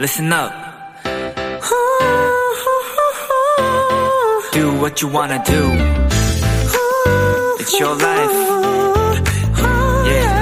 [0.00, 0.50] listen up.
[4.52, 5.62] Do what you wanna do.
[7.58, 8.32] It's your life.
[10.06, 10.40] Yeah.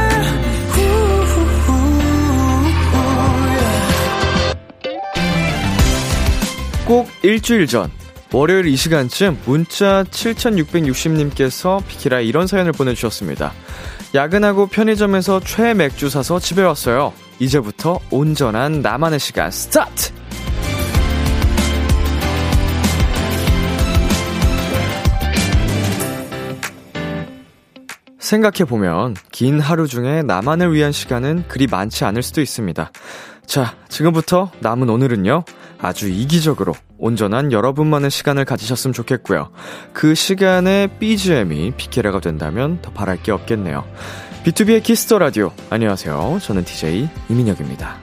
[6.86, 7.90] 꼭 일주일 전
[8.32, 13.52] 월요일 이 시간쯤 문자 7660님께서 비키라 이런 사연을 보내주셨습니다.
[14.14, 17.12] 야근하고 편의점에서 최 맥주 사서 집에 왔어요.
[17.38, 20.12] 이제부터 온전한 나만의 시간 스타트!
[28.18, 32.90] 생각해보면 긴 하루 중에 나만을 위한 시간은 그리 많지 않을 수도 있습니다.
[33.46, 35.44] 자, 지금부터 남은 오늘은요,
[35.80, 39.50] 아주 이기적으로 온전한 여러분만의 시간을 가지셨으면 좋겠고요.
[39.94, 43.84] 그 시간에 BGM이 비케라가 된다면 더 바랄 게 없겠네요.
[44.44, 45.52] 비투비의 Kiss the Radio.
[45.68, 46.38] 안녕하세요.
[46.40, 47.96] 저는 DJ 이민혁입니다.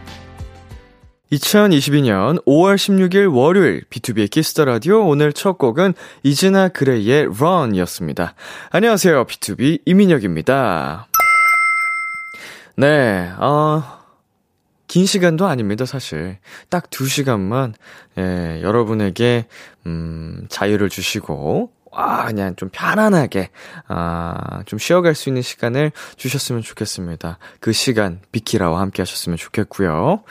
[1.32, 8.36] 2022년 5월 16일 월요일 비투비의 Kiss the Radio 오늘 첫 곡은 이즈나 그레이의 Run이었습니다.
[8.70, 9.26] 안녕하세요.
[9.26, 11.08] B2B 이민혁입니다.
[12.78, 13.84] 네, 어,
[14.88, 16.38] 긴 시간도 아닙니다, 사실.
[16.70, 17.74] 딱두 시간만,
[18.18, 19.48] 예, 여러분에게,
[19.88, 23.50] 음, 자유를 주시고, 와, 그냥 좀 편안하게,
[23.88, 27.40] 아, 좀 쉬어갈 수 있는 시간을 주셨으면 좋겠습니다.
[27.62, 30.24] 그 시간, 비키라와 함께 하셨으면 좋겠고요.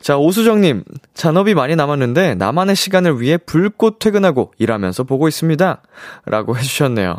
[0.00, 0.82] 자, 오수정님,
[1.14, 5.82] 잔업이 많이 남았는데, 나만의 시간을 위해 불꽃 퇴근하고 일하면서 보고 있습니다.
[6.26, 7.16] 라고 해주셨네요.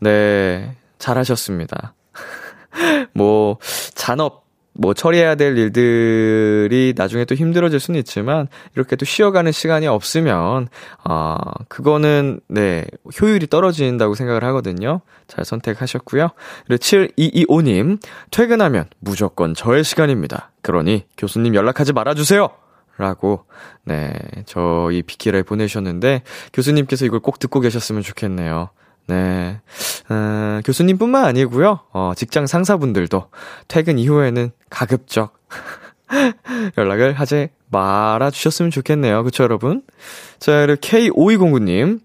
[0.00, 1.94] 네, 잘하셨습니다.
[3.14, 3.56] 뭐,
[3.94, 4.45] 잔업,
[4.78, 10.68] 뭐 처리해야 될 일들이 나중에 또 힘들어질 수는 있지만 이렇게 또 쉬어가는 시간이 없으면
[11.04, 11.36] 어
[11.68, 12.84] 그거는 네
[13.20, 15.00] 효율이 떨어진다고 생각을 하거든요.
[15.26, 16.28] 잘 선택하셨고요.
[16.66, 20.50] 그리고 7225님 퇴근하면 무조건 저의 시간입니다.
[20.62, 22.50] 그러니 교수님 연락하지 말아주세요.
[22.98, 23.44] 라고,
[23.84, 24.14] 네,
[24.46, 26.22] 저희 비키라에 보내셨는데,
[26.54, 28.70] 교수님께서 이걸 꼭 듣고 계셨으면 좋겠네요.
[29.06, 29.60] 네.
[30.08, 31.80] 어, 교수님뿐만 아니고요.
[31.92, 33.30] 어, 직장 상사분들도
[33.68, 35.34] 퇴근 이후에는 가급적
[36.78, 39.24] 연락을 하지 말아 주셨으면 좋겠네요.
[39.24, 39.82] 그쵸, 여러분?
[40.38, 42.00] 자, 그리고 K5209님.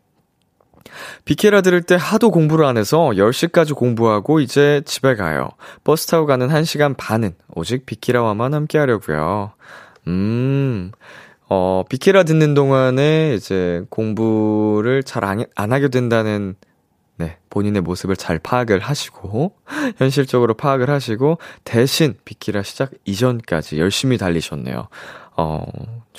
[1.26, 5.50] 비케라 들을 때 하도 공부를 안 해서 10시까지 공부하고 이제 집에 가요.
[5.84, 9.54] 버스 타고 가는 1시간 반은 오직 비키라와만 함께 하려고요.
[10.08, 10.92] 음.
[11.48, 16.56] 어, 비키라 듣는 동안에 이제 공부를 잘 안, 안 하게 된다는
[17.22, 19.54] 네, 본인의 모습을 잘 파악을 하시고,
[19.98, 24.88] 현실적으로 파악을 하시고, 대신 비키라 시작 이전까지 열심히 달리셨네요.
[25.38, 25.64] 어,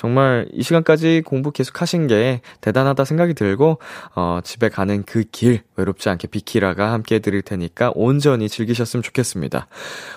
[0.03, 3.79] 정말 이 시간까지 공부 계속 하신 게 대단하다 생각이 들고,
[4.15, 9.67] 어, 집에 가는 그 길 외롭지 않게 비키라가 함께 해드릴 테니까 온전히 즐기셨으면 좋겠습니다.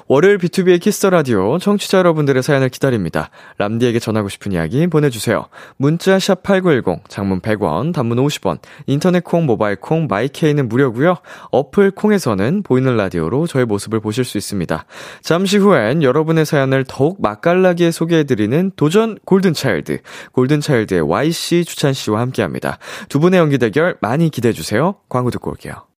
[0.07, 3.29] 월요일 비투비의 Kiss the Radio 청취자 여러분들의 사연을 기다립니다.
[3.57, 5.45] 람디에게 전하고 싶은 이야기 보내주세요.
[5.77, 11.15] 문자 샵 #8910 장문 100원, 단문 50원, 인터넷 콩, 모바일 콩, 마이 K는 무료고요.
[11.51, 14.85] 어플 콩에서는 보이는 라디오로 저의 모습을 보실 수 있습니다.
[15.21, 19.99] 잠시 후엔 여러분의 사연을 더욱 맛깔나게 소개해드리는 도전 골든 차일 드,
[20.33, 22.77] 골든차일드의 YC 주찬 씨와 함께 합니다.
[23.09, 24.95] 두 분의 연기 대결 많이 기대해주세요.
[25.09, 25.94] 광고 듣고 올게요.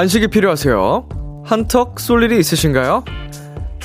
[0.00, 1.44] 간식이 필요하세요?
[1.44, 3.04] 한턱 쏠 일이 있으신가요?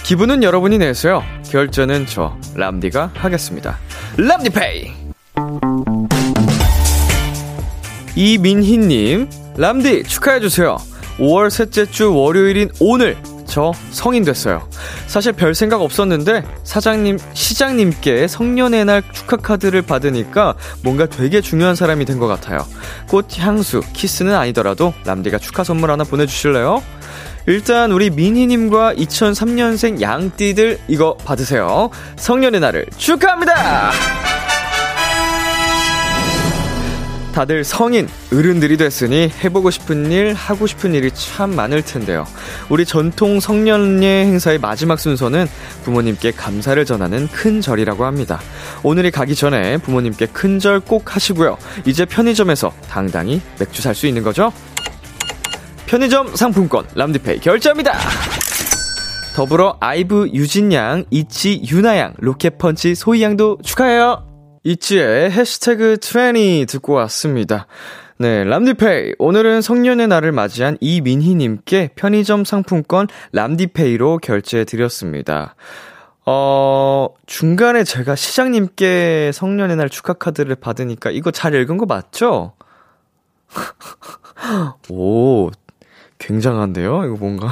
[0.02, 1.22] 기분은 여러분이 내세요.
[1.52, 3.78] 결제는 저 람디가 하겠습니다.
[4.16, 4.94] 람디페이.
[8.16, 10.78] 이민희님, 람디 축하해 주세요.
[11.18, 13.18] 5월 셋째 주 월요일인 오늘
[13.56, 14.68] 저 성인 됐어요.
[15.08, 22.04] 사실 별 생각 없었는데 사장님, 시장님께 성년의 날 축하 카드를 받으니까 뭔가 되게 중요한 사람이
[22.04, 22.66] 된 것 같아요.
[23.08, 26.84] 꽃, 향수, 키스는 아니더라도 람디가 축하 선물 하나 보내주실래요?
[27.48, 31.90] 일단 우리 미니님과 2003년생 양띠들 이거 받으세요.
[32.18, 33.92] 성년의 날을 축하합니다!
[37.36, 42.26] 다들 성인, 어른들이 됐으니 해보고 싶은 일, 하고 싶은 일이 참 많을 텐데요.
[42.70, 45.46] 우리 전통 성년예 행사의 마지막 순서는
[45.84, 48.40] 부모님께 감사를 전하는 큰 절이라고 합니다.
[48.84, 51.58] 오늘이 가기 전에 부모님께 큰 절 꼭 하시고요.
[51.86, 54.54] 이제 편의점에서 당당히 맥주 살 수 있는 거죠?
[55.88, 57.98] 편의점 상품권 람디페이 결제합니다.
[59.36, 64.35] 더불어 아이브 유진양, 있지 유나양, 로켓펀치 소희양도 축하해요.
[64.66, 67.68] 있지의 해시태그 20 듣고 왔습니다.
[68.18, 69.14] 네, 람디페이.
[69.20, 75.54] 오늘은 성년의 날을 맞이한 이민희님께 편의점 상품권 람디페이로 결제해드렸습니다.
[76.26, 82.54] 어, 중간에 제가 시장님께 성년의 날 축하 카드를 받으니까 이거 잘 읽은 거 맞죠?
[84.90, 85.52] 오,
[86.18, 87.06] 굉장한데요?
[87.06, 87.52] 이거 뭔가.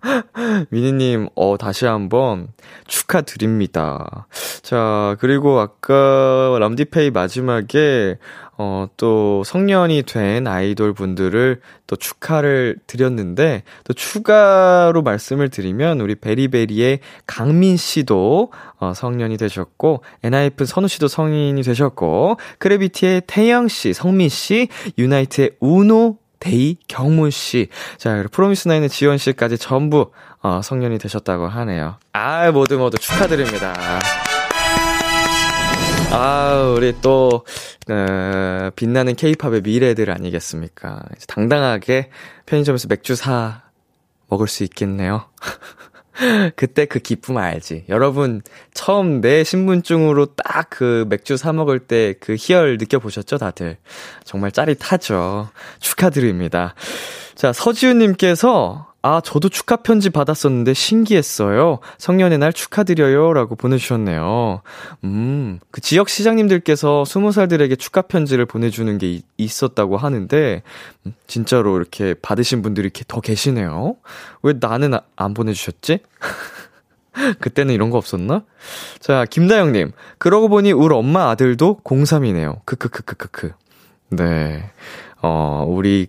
[0.70, 2.48] 미니님, 어, 다시 한번
[2.86, 4.26] 축하드립니다.
[4.62, 8.18] 자, 그리고 아까 람디페이 마지막에,
[8.56, 17.00] 어, 또 성년이 된 아이돌 분들을 또 축하를 드렸는데, 또 추가로 말씀을 드리면, 우리 베리베리의
[17.26, 24.68] 강민 씨도, 어, 성년이 되셨고, 엔하이픈 선우 씨도 성인이 되셨고, 크래비티의 태영 씨, 성민 씨,
[24.96, 27.68] 유나이트의 우노 데이 경문 씨.
[27.96, 31.96] 자, 프로미스나인의 지원 씨까지 전부 어, 성년이 되셨다고 하네요.
[32.12, 33.74] 아, 모두 모두 축하드립니다.
[36.10, 37.44] 아, 우리 또,
[37.90, 41.02] 어, 빛나는 케이팝의 미래들 아니겠습니까?
[41.26, 42.10] 당당하게
[42.46, 43.62] 편의점에서 맥주 사
[44.28, 45.24] 먹을 수 있겠네요.
[46.56, 47.84] 그때 그 기쁨 알지.
[47.88, 48.42] 여러분,
[48.74, 53.76] 처음 내 신분증으로 딱 그 맥주 사먹을 때 그 희열 느껴보셨죠, 다들?
[54.24, 55.48] 정말 짜릿하죠.
[55.80, 56.74] 축하드립니다.
[57.34, 61.78] 자, 서지훈님께서 아, 저도 축하 편지 받았었는데 신기했어요.
[61.98, 63.32] 성년의 날 축하드려요.
[63.32, 64.62] 라고 보내주셨네요.
[65.04, 70.62] 음, 그 지역 시장님들께서 스무 살들에게 축하 편지를 보내주는 게 있었다고 하는데,
[71.06, 73.96] 음, 진짜로 이렇게 받으신 분들이 더 계시네요.
[74.42, 76.00] 왜 나는 아, 안 보내주셨지?
[77.40, 78.42] 그때는 이런 거 없었나?
[78.98, 79.92] 자, 김다영님.
[80.18, 82.64] 그러고 보니 우리 엄마 아들도 03이네요.
[82.64, 83.52] 크크크크크크.
[84.10, 84.70] 네.
[85.22, 86.08] 어, 우리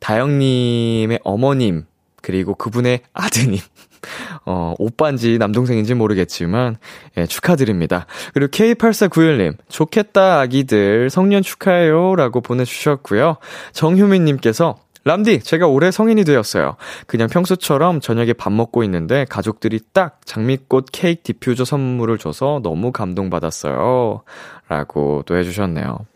[0.00, 1.86] 다영님의 어머님,
[2.24, 3.58] 그리고 그분의 아드님.
[4.46, 6.76] 어, 오빠인지 남동생인지 모르겠지만,
[7.18, 8.06] 예, 축하드립니다.
[8.32, 11.10] 그리고 K8491님, 좋겠다, 아기들.
[11.10, 12.16] 성년 축하해요.
[12.16, 13.36] 라고 보내주셨고요.
[13.72, 16.76] 정효민님께서, 람디, 제가 올해 성인이 되었어요.
[17.06, 24.22] 그냥 평소처럼 저녁에 밥 먹고 있는데 가족들이 딱 장미꽃 케이크 디퓨저 선물을 줘서 너무 감동받았어요.
[24.68, 26.06] 라고 또 해주셨네요.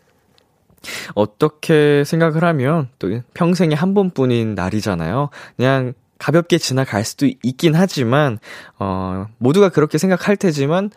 [1.15, 5.29] 어떻게 생각을 하면 또 평생에 한 번뿐인 날이잖아요.
[5.57, 8.39] 그냥 가볍게 지나갈 수도 있긴 하지만,
[8.77, 10.91] 어, 모두가 그렇게 생각할 테지만,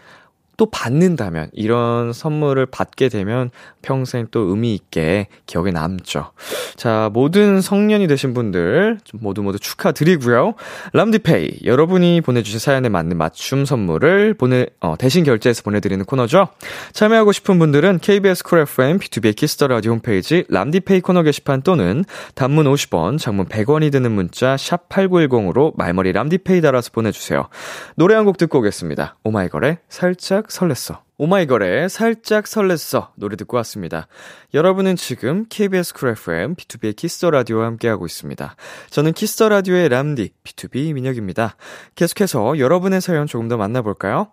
[0.62, 3.50] 또 받는다면, 이런 선물을 받게 되면
[3.82, 6.31] 평생 또 의미 있게 기억에 남죠.
[6.76, 10.55] 자, 모든 성년이 되신 분들 모두 모두 축하드리고요.
[10.93, 16.47] 람디페이, 여러분이 보내주신 사연에 맞는 맞춤 선물을 보내, 어, 대신 결제해서 보내드리는 코너죠.
[16.93, 22.05] 참여하고 싶은 분들은 KBS 쿨 FM, 비투비의 키스 더 라디오 홈페이지 람디페이 코너 게시판 또는
[22.37, 27.49] 단문 50원, 장문 100원이 드는 문자 샵 8910으로 말머리 람디페이 달아서 보내주세요.
[27.97, 29.17] 노래 한 곡 듣고 오겠습니다.
[29.25, 31.00] 오마이걸의 살짝 설렜어.
[31.19, 34.06] 오마이걸의 살짝 설렜어 노래 듣고 왔습니다.
[34.54, 38.56] 여러분은 지금 KBS 쿨 FM 비투비의 키스 더 라디오와 함께하고 있습니다.
[38.90, 41.56] 저는 키스 더 라디오의 람디 비투비 민혁입니다.
[41.94, 44.32] 계속해서 여러분의 사연 조금 더 만나볼까요?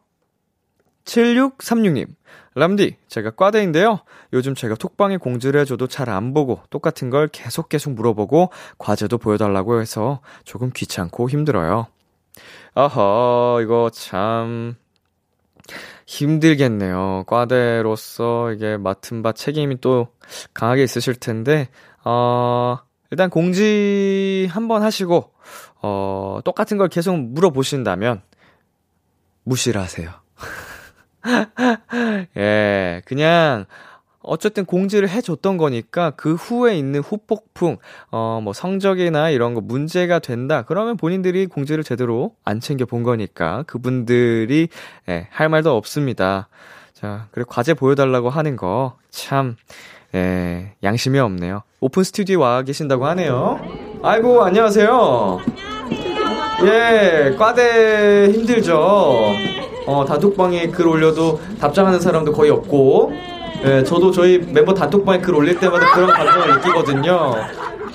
[1.06, 2.08] 7636님,
[2.54, 4.02] 람디, 제가 과대인데요.
[4.34, 9.82] 요즘 제가 톡방에 공지를 해줘도 잘 안 보고 똑같은 걸 계속 계속 물어보고 과제도 보여달라고
[9.82, 11.88] 해서 조금 귀찮고 힘들어요.
[12.76, 14.76] 아하, 이거 참,
[16.10, 17.24] 힘들겠네요.
[17.28, 20.08] 과대로서 이게 맡은 바 책임이 또
[20.56, 21.70] 강하게 있으실 텐데,
[22.04, 22.80] 어,
[23.12, 25.32] 일단 공지 한번 하시고,
[25.84, 28.24] 어, 똑같은 걸 계속 물어보신다면,
[29.44, 30.10] 무시를 하세요.
[32.38, 33.66] 예, 그냥,
[34.22, 37.78] 어쨌든 공지를 해줬던 거니까 그 후에 있는 후폭풍,
[38.12, 40.64] 어, 뭐 성적이나 이런 거 문제가 된다.
[40.68, 44.68] 그러면 본인들이 공지를 제대로 안 챙겨 본 거니까 그분들이,
[45.08, 46.50] 예, 할 말도 없습니다.
[46.94, 49.56] 자, 그리고 과제 보여달라고 하는 거, 참,
[50.14, 51.64] 예, 양심이 없네요.
[51.80, 53.60] 오픈 스튜디오에 와 계신다고 하네요.
[54.04, 55.40] 아이고, 안녕하세요.
[56.66, 58.78] 예, 과대 힘들죠.
[59.88, 63.14] 어, 단톡방에 글 올려도 답장하는 사람도 거의 없고,
[63.66, 67.36] 예, 저도 저희 멤버 단톡방에 글 올릴 때마다 그런 감정을 느끼거든요.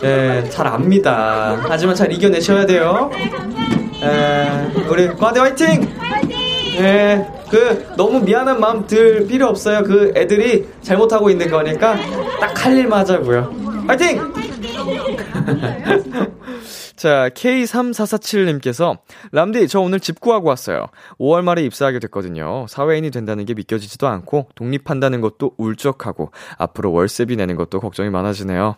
[0.02, 1.56] 예, 잘 압니다.
[1.68, 3.10] 하지만 잘 이겨내셔야 돼요.
[4.02, 4.48] 예,
[4.88, 5.88] 우리 과대 화이팅!
[6.76, 9.82] 예, 그 너무 미안한 마음 들 필요 없어요.
[9.84, 11.96] 그 애들이 잘못하고 있는 거니까
[12.40, 13.52] 딱 할 일만 하자고요.
[13.86, 14.20] 파이팅!
[17.04, 18.96] 자, K3447님께서,
[19.30, 20.86] 람디, 저 오늘 집 구하고 왔어요.
[21.18, 22.64] 5월 말에 입사하게 됐거든요.
[22.66, 28.76] 사회인이 된다는 게 믿겨지지도 않고, 독립한다는 것도 울적하고, 앞으로 월세비 내는 것도 걱정이 많아지네요.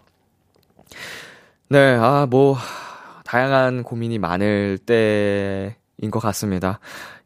[1.68, 2.56] 네, 아, 뭐,
[3.24, 6.80] 다양한 고민이 많을 때인 것 같습니다.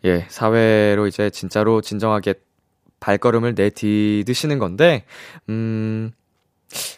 [0.04, 2.34] 예, 사회로 이제 진짜로 진정하게
[3.00, 5.06] 발걸음을 내디드시는 건데,
[5.48, 6.12] 음,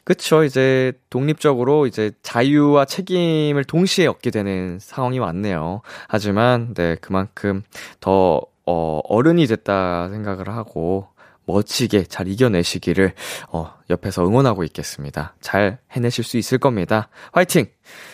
[0.05, 0.45] 그쵸.
[0.45, 5.83] 이제 독립적으로 이제 자유와 책임을 동시에 얻게 되는 상황이 왔네요.
[6.09, 7.63] 하지만, 네, 그만큼
[8.01, 11.09] 더, 어, 어른이 됐다 생각을 하고,
[11.45, 13.15] 멋지게 잘 이겨내시기를,
[13.51, 15.35] 어, 옆에서 응원하고 있겠습니다.
[15.41, 17.09] 잘 해내실 수 있을 겁니다.
[17.33, 17.67] 화이팅!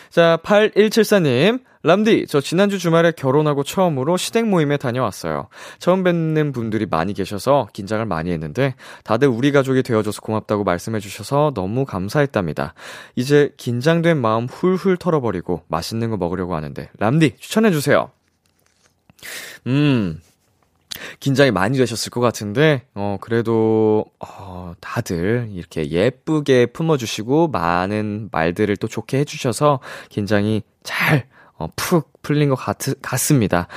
[0.09, 1.61] 자, 8174님.
[1.81, 5.47] 람디, 저 지난주 주말에 결혼하고 처음으로 시댁 모임에 다녀왔어요.
[5.77, 8.75] 처음 뵙는 분들이 많이 계셔서 긴장을 많이 했는데
[9.05, 12.73] 다들 우리 가족이 되어줘서 고맙다고 말씀해 주셔서 너무 감사했답니다.
[13.15, 18.11] 이제 긴장된 마음 훌훌 털어버리고 맛있는 거 먹으려고 하는데 람디 추천해 주세요.
[19.67, 20.19] 음,
[21.19, 28.87] 긴장이 많이 되셨을 것 같은데, 어, 그래도, 어, 다들 이렇게 예쁘게 품어주시고, 많은 말들을 또
[28.87, 29.79] 좋게 해주셔서,
[30.09, 31.27] 긴장이 잘,
[31.57, 33.67] 어, 푹 풀린 것 같, 같습니다.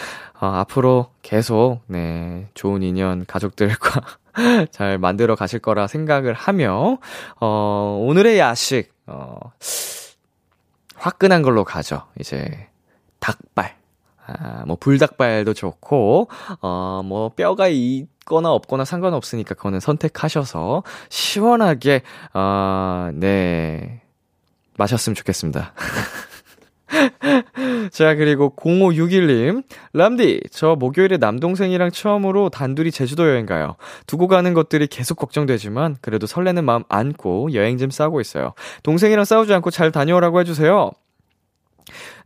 [0.41, 4.01] 어, 앞으로 계속, 네, 좋은 인연 가족들과
[4.71, 6.99] 잘 만들어 가실 거라 생각을 하며,
[7.41, 9.39] 어, 오늘의 야식, 어,
[10.97, 12.07] 화끈한 걸로 가죠.
[12.19, 12.69] 이제,
[13.19, 13.82] 닭발.
[14.39, 16.29] 아, 뭐 불닭발도 좋고
[16.61, 24.03] 어 뭐 뼈가 있거나 없거나 상관없으니까 그거는 선택하셔서 시원하게 어네
[24.79, 25.73] 마셨으면 좋겠습니다.
[27.91, 29.65] 자, 그리고 0561님.
[29.95, 33.77] 람디, 저 목요일에 남동생이랑 처음으로 단둘이 제주도 여행 가요.
[34.07, 38.53] 두고 가는 것들이 계속 걱정되지만, 그래도 설레는 마음 안고 여행 좀 싸고 있어요.
[38.83, 40.91] 동생이랑 싸우지 않고 잘 다녀오라고 해주세요.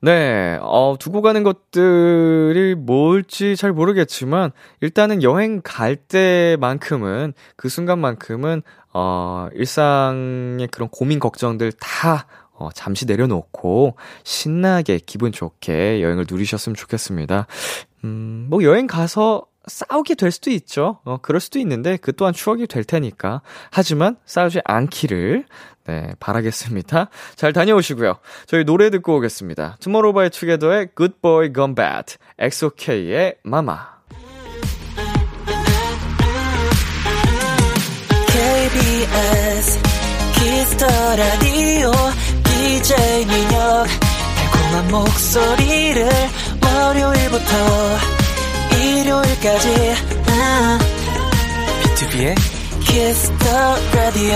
[0.01, 9.49] 네, 어, 두고 가는 것들이 뭘지 잘 모르겠지만, 일단은 여행 갈 때만큼은, 그 순간만큼은, 어,
[9.53, 17.47] 일상의 그런 고민, 걱정들 다, 어, 잠시 내려놓고, 신나게, 기분 좋게 여행을 누리셨으면 좋겠습니다.
[18.05, 21.01] 음, 뭐 여행 가서 싸우게 될 수도 있죠.
[21.05, 23.43] 어, 그럴 수도 있는데, 그 또한 추억이 될 테니까.
[23.71, 25.47] 하지만, 싸우지 않기를,
[25.87, 27.11] 네, 바라겠습니다.
[27.37, 28.17] 잘 다녀오시고요.
[28.47, 29.77] 저희 노래 듣고 오겠습니다.
[29.81, 33.77] 투모로우 바이 투게더의 Good Boy Gone Bad, EXO-K의 MAMA.
[38.27, 39.81] KBS
[40.35, 41.91] 키스 더 라디오
[42.45, 43.87] DJ 민혁
[44.37, 46.09] 달콤한 목소리를
[46.63, 48.26] 월요일부터
[49.07, 49.95] 일요일까지
[50.31, 50.79] 아,
[51.83, 52.35] 비투비의
[52.81, 54.35] 키스 더 라디오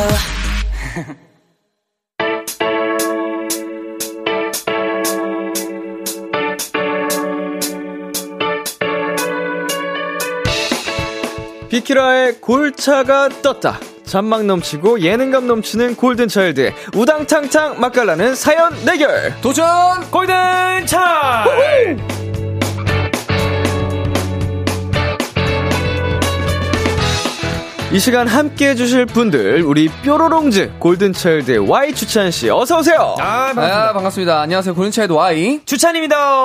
[11.68, 13.80] 비키라의 골차가 떴다.
[14.04, 19.34] 잔망 넘치고 예능감 넘치는 골든차일드의 우당탕탕 맛깔나는 사연 대결.
[19.40, 19.64] 도전
[20.12, 21.00] 골든차일드!
[27.92, 33.16] 이 시간 함께 해주실 분들, 우리 뾰로롱즈 골든차일드의 Y 추찬 씨, 어서 오세요!
[33.18, 33.88] 아, 반갑습니다.
[33.88, 34.40] 아, 반갑습니다.
[34.42, 34.75] 안녕하세요.
[34.76, 35.62] 골든차일드 Y.
[35.64, 36.44] 추찬입니다.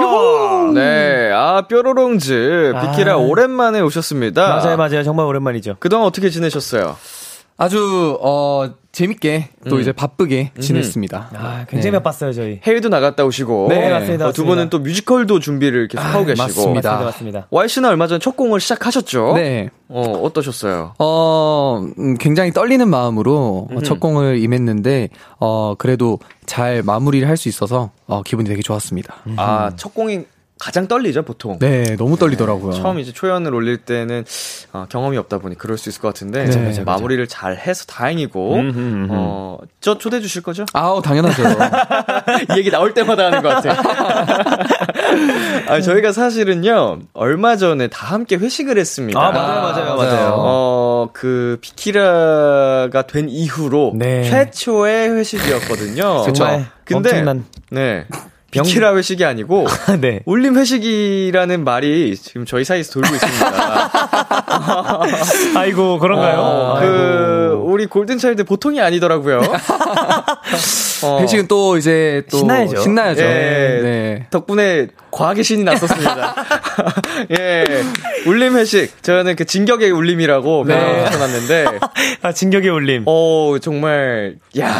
[0.73, 3.17] 네, 아, 뾰로롱즈, 비키라 아.
[3.17, 4.55] 오랜만에 오셨습니다.
[4.55, 5.03] 맞아요, 맞아요.
[5.03, 5.75] 정말 오랜만이죠.
[5.79, 6.97] 그동안 어떻게 지내셨어요?
[7.57, 9.81] 아주, 어, 재밌게, 또 음.
[9.81, 11.29] 이제 바쁘게 지냈습니다.
[11.33, 11.99] 아, 굉장히 네.
[11.99, 12.61] 바빴어요, 저희.
[12.63, 13.67] 해외도 나갔다 오시고.
[13.69, 14.49] 네, 맞습니다, 어, 두 맞습니다.
[14.55, 16.41] 분은 또 뮤지컬도 준비를 계속 하고 계시고.
[16.43, 16.89] 맞습니다.
[16.91, 17.47] 맞습니다, 맞습니다.
[17.51, 19.33] Y씨는 얼마 전 첫 공을 시작하셨죠?
[19.35, 19.69] 네.
[19.89, 20.93] 어, 어떠셨어요?
[20.97, 25.09] 어, 음, 굉장히 떨리는 마음으로 어, 첫 공을 임했는데,
[25.39, 29.13] 어, 그래도 잘 마무리를 할 수 있어서, 어, 기분이 되게 좋았습니다.
[29.35, 30.23] 아, 첫 공이
[30.57, 31.59] 가장 떨리죠, 보통.
[31.59, 32.71] 네, 너무 떨리더라고요.
[32.73, 34.23] 처음 이제 초연을 올릴 때는
[34.71, 36.83] 어, 경험이 없다 보니 그럴 수 있을 것 같은데 그쵸, 그쵸.
[36.85, 38.55] 마무리를 잘 해서 다행이고
[39.09, 40.65] 어, 저 초대해 주실 거죠?
[40.73, 41.43] 아우, 당연하죠.
[42.55, 43.75] 이 얘기 나올 때마다 하는 것 같아.
[45.67, 49.19] 아, 저희가 사실은요 얼마 전에 다 함께 회식을 했습니다.
[49.19, 50.33] 아, 맞아요, 맞아요, 맞아요.
[50.37, 54.23] 어, 그 비키라가 된 이후로 네.
[54.29, 56.31] 최초의 회식이었거든요.
[56.33, 57.45] 정말 근데 엄청난.
[57.71, 58.05] 네.
[58.63, 59.67] 비키라 회식이 아니고
[59.99, 60.21] 네.
[60.25, 63.91] 울림 회식이라는 말이 지금 저희 사이에서 돌고 있습니다.
[65.55, 66.39] 아이고, 그런가요?
[66.39, 69.41] 어, 그 우리 골든 차일드 보통이 아니더라고요.
[71.03, 72.81] 어, 회식은 또 이제 또 신나야죠.
[72.81, 73.21] 신나야죠.
[73.21, 74.27] 예, 네.
[74.29, 76.35] 덕분에 과하게 신이 났었습니다.
[77.39, 77.63] 예.
[78.27, 79.01] 울림 회식.
[79.01, 81.05] 저는 그 진격의 울림이라고 네.
[81.05, 81.65] 붙여놨는데,
[82.21, 83.03] 아, 진격의 울림.
[83.05, 84.73] 어, 정말, 야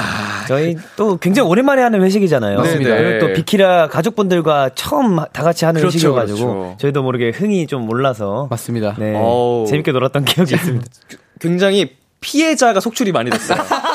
[0.50, 2.58] 저희 또 굉장히 오랜만에 하는 회식이잖아요.
[2.58, 2.98] 맞습니다.
[2.98, 6.78] 그리고 또 비키라 가족분들과 처음 다 같이 하는 그렇죠, 회식이어가지고 그렇죠.
[6.82, 8.96] 저희도 모르게 흥이 좀 올라서 맞습니다.
[9.00, 9.14] 네.
[9.70, 10.86] 재밌게 놀았던 기억이 있습니다.
[11.40, 13.62] 굉장히 피해자가 속출이 많이 됐어요.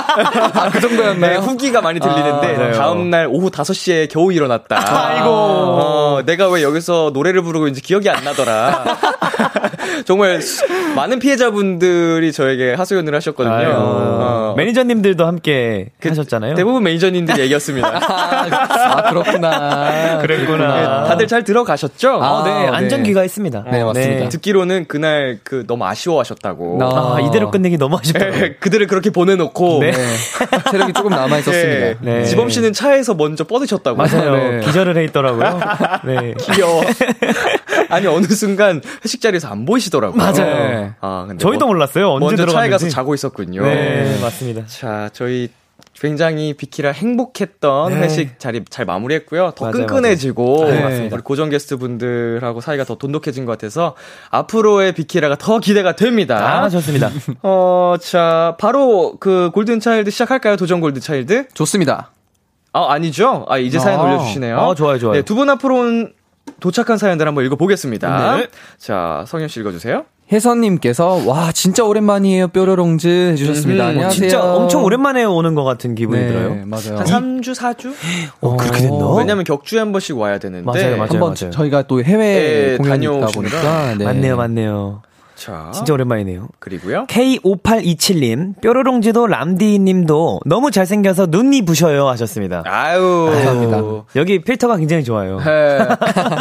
[0.73, 1.31] 그 정도였나요?
[1.33, 2.73] 네, 후기가 많이 들리는데 아, 맞아요.
[2.73, 4.77] 다음 날 오후 5시에 겨우 일어났다.
[5.09, 5.29] 아이고.
[5.31, 8.85] 어, 내가 왜 여기서 노래를 부르고 있는지 기억이 안 나더라.
[10.07, 10.65] 정말 수-
[10.95, 13.75] 많은 피해자분들이 저에게 하소연을 하셨거든요.
[13.77, 16.55] 어, 매니저님들도 함께 하셨잖아요.
[16.55, 18.01] 대부분 매니저님들 얘기였습니다.
[18.03, 20.19] 아, 그렇구나.
[20.21, 20.75] 그랬구나.
[20.77, 22.23] 네, 다들 잘 들어가셨죠?
[22.23, 22.69] 아, 어, 네, 네.
[22.69, 23.65] 안전기가 있습니다.
[23.71, 24.29] 네, 맞습니다.
[24.29, 26.79] 듣기로는 그날 그 너무 아쉬워하셨다고.
[26.79, 28.19] 나- 아, 이대로 끝내기 너무 아쉽다.
[28.31, 29.93] 네, 그들을 그렇게 보내놓고 네.
[30.01, 30.61] 네.
[30.71, 31.87] 체력이 조금 남아 있었습니다.
[31.87, 32.25] 예, 네.
[32.25, 33.97] 지범 씨는 차에서 먼저 뻗으셨다고.
[33.97, 34.37] 맞아요.
[34.37, 34.61] 네.
[34.61, 35.61] 기절을 해 있더라고요.
[36.05, 36.35] 네.
[36.53, 36.83] 귀여워.
[37.89, 40.17] 아니 어느 순간 회식 자리에서 안 보이시더라고요.
[40.17, 40.95] 맞아요.
[41.01, 42.13] 아, 근데 저희도 뭐- 몰랐어요.
[42.13, 42.91] 언제 먼저 차에 가서 들어갔는지.
[42.95, 43.63] 자고 있었군요.
[43.65, 44.63] 네, 맞습니다.
[44.67, 45.49] 자, 저희
[46.01, 48.01] 굉장히 비키라 행복했던 네.
[48.01, 49.53] 회식 자리 잘 마무리했고요.
[49.55, 50.89] 더 맞아요, 끈끈해지고 맞아요.
[50.89, 51.11] 네.
[51.13, 53.95] 우리 고정 게스트 분들하고 사이가 더 돈독해진 것 같아서
[54.31, 56.63] 앞으로의 비키라가 더 기대가 됩니다.
[56.63, 57.11] 아, 좋습니다.
[57.43, 60.57] 어, 자, 바로 그 골든 차일드 시작할까요?
[60.57, 61.49] 도전 골든 차일드?
[61.53, 62.13] 좋습니다.
[62.73, 63.45] 아, 아니죠?
[63.49, 64.05] 아, 이제 사연 아.
[64.05, 64.59] 올려주시네요.
[64.59, 65.15] 아, 좋아요, 좋아요.
[65.17, 66.13] 네, 두 분 앞으로 온
[66.61, 68.37] 도착한 사연들 한번 읽어보겠습니다.
[68.39, 68.47] 네.
[68.79, 70.05] 자, 성현 씨 읽어주세요.
[70.33, 73.85] 혜선님께서 와 진짜 오랜만이에요 뾰로롱즈 해주셨습니다.
[73.85, 74.21] 음, 안녕하세요.
[74.21, 76.57] 진짜 엄청 오랜만에 오는 것 같은 기분이 네, 들어요.
[76.67, 76.99] 맞아요.
[76.99, 77.93] 한 3주, 4주?
[78.41, 79.15] 어, 그렇게 됐나?
[79.17, 80.65] 왜냐면 격주에 한 번씩 와야 되는데.
[80.65, 81.09] 맞아요, 맞아요.
[81.11, 83.33] 한번 저희가 또 해외 네, 공연이 있다 다녀오시느라.
[83.61, 84.05] 보니까 네.
[84.05, 85.03] 맞네요, 맞네요.
[85.41, 85.71] 자.
[85.73, 86.49] 진짜 오랜만이네요.
[86.59, 87.07] 그리고요.
[87.07, 92.63] K5827님, 뾰로롱지도 람디님도 너무 잘생겨서 눈이 부셔요 하셨습니다.
[92.67, 93.31] 아유.
[93.33, 93.81] 감사합니다.
[94.17, 95.41] 여기 필터가 굉장히 좋아요.
[95.41, 95.79] 네.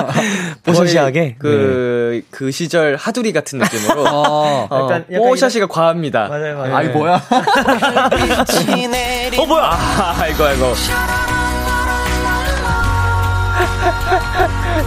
[0.65, 1.21] 뽀샤시하게.
[1.21, 1.35] 네.
[1.39, 4.01] 그, 그 시절 하두리 같은 느낌으로.
[4.03, 6.27] 어, 어, 약간- 약간 뽀샤시가 과합니다.
[6.27, 6.75] 맞아요, 맞아요.
[6.75, 7.21] 아이 뭐야?
[9.39, 9.63] 어, 뭐야?
[9.63, 10.65] 아, 아이고, 아이고.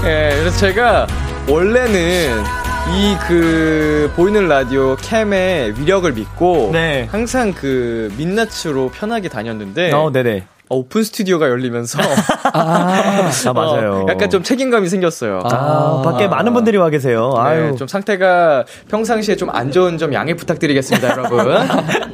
[0.05, 1.07] 예, 그래서 제가
[1.49, 2.45] 원래는
[2.91, 7.09] 이 그 보이는 라디오 캠의 위력을 믿고 네.
[7.11, 10.45] 항상 그 민낯으로 편하게 다녔는데 어, 네네.
[10.69, 11.99] 어, 오픈 스튜디오가 열리면서
[12.53, 14.05] 아, 맞아요.
[14.07, 15.41] 어, 약간 좀 책임감이 생겼어요.
[15.45, 17.35] 아, 밖에 많은 분들이 와 계세요.
[17.37, 17.71] 아유.
[17.71, 21.47] 네, 좀 상태가 평상시에 좀 안 좋은 점 양해 부탁드리겠습니다, 여러분.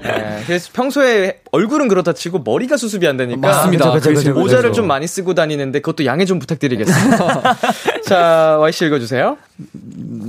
[0.02, 3.92] 네, 그래서 평소에 얼굴은 그렇다 치고 머리가 수습이 안 되니까 맞습니다.
[3.92, 4.34] 그쵸, 그쵸, 그쵸.
[4.40, 7.56] 모자를 좀 많이 쓰고 다니는데 그것도 양해 좀 부탁드리겠습니다.
[8.06, 9.36] 자, Y씨 읽어주세요.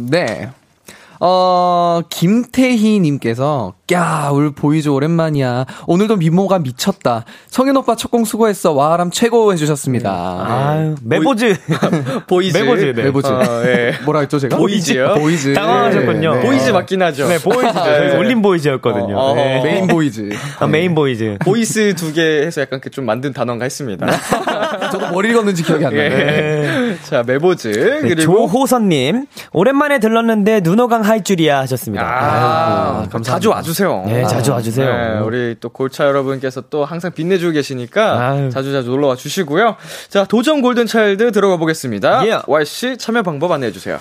[0.10, 0.50] 네.
[1.22, 5.66] 어, 김태희님께서, 야, 울 보이죠, 오랜만이야.
[5.86, 7.26] 오늘도 미모가 미쳤다.
[7.50, 8.72] 성현 오빠 첫 공 수고했어.
[8.72, 10.46] 와람 최고 해주셨습니다.
[10.48, 11.58] 아유, 메보즈.
[12.26, 12.58] 보이즈.
[12.58, 13.04] 메보즈, 네.
[13.04, 13.28] 메보즈.
[13.28, 13.96] 어, 예.
[14.06, 14.56] 뭐라 했죠, 제가?
[14.56, 15.16] 보이즈요?
[15.16, 15.52] 보이즈.
[15.56, 16.36] 당황하셨군요.
[16.36, 16.46] 네, 네.
[16.48, 17.28] 보이즈 맞긴 하죠.
[17.28, 17.84] 네, 보이즈죠.
[17.84, 18.16] 네.
[18.16, 19.18] 올림 보이즈였거든요.
[19.18, 19.60] 어, 어, 네.
[19.60, 19.64] 어.
[19.64, 20.30] 메인 보이즈.
[20.60, 21.38] 아, 메인 보이즈.
[21.42, 24.08] 보이스 두 개 해서 약간 그좀 만든 단어인가 했습니다.
[24.92, 26.04] 저도 뭘 읽었는지 기억이 안 나요.
[26.04, 26.98] 예.
[27.04, 27.68] 자, 메보즈.
[27.68, 28.22] 네, 그리고.
[28.22, 32.04] 조호선님, 오랜만에 들렀는데 눈호강 할 줄이야 하셨습니다.
[32.04, 33.32] 아, 감사합니다.
[33.32, 34.04] 자주 와주세요.
[34.06, 34.86] 네, 자주 와주세요.
[34.86, 38.50] 네, 우리 또 골차 여러분께서 또 항상 빛내주고 계시니까 아유.
[38.50, 39.76] 자주자주 놀러와 주시고요.
[40.10, 42.26] 자, 도전 골든차일드 들어가 보겠습니다.
[42.28, 42.40] 예.
[42.48, 44.00] Y씨 참여 방법 안내해주세요.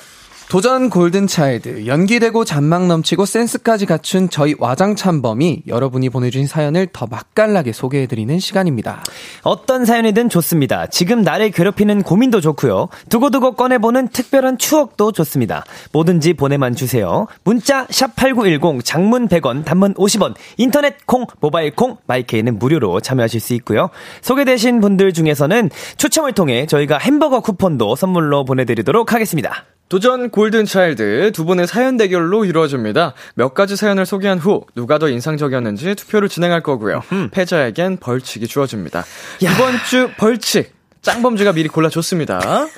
[0.49, 8.39] 도전 골든차일드 연기되고 잔망 넘치고 센스까지 갖춘 저희 와장참범이 여러분이 보내주신 사연을 더 맛깔나게 소개해드리는
[8.39, 9.03] 시간입니다.
[9.43, 10.87] 어떤 사연이든 좋습니다.
[10.87, 12.89] 지금 나를 괴롭히는 고민도 좋고요.
[13.11, 15.65] 두고두고 꺼내보는 특별한 추억도 좋습니다.
[15.93, 17.27] 뭐든지 보내만 주세요.
[17.45, 23.91] 문자 샵8910 장문 100원 단문 50원 인터넷 콩 모바일 콩 마이케이는 무료로 참여하실 수 있고요.
[24.23, 29.67] 소개되신 분들 중에서는 추첨을 통해 저희가 햄버거 쿠폰도 선물로 보내드리도록 하겠습니다.
[29.89, 33.15] 도전 골든차일드 두 분의 사연 대결로 이루어집니다.
[33.35, 37.03] 몇 가지 사연을 소개한 후 누가 더 인상적이었는지 투표를 진행할 거고요.
[37.31, 39.05] 패자에겐 벌칙이 주어집니다.
[39.41, 40.78] 이번 주 벌칙
[41.13, 42.39] 짱범주가 미리 골라줬습니다.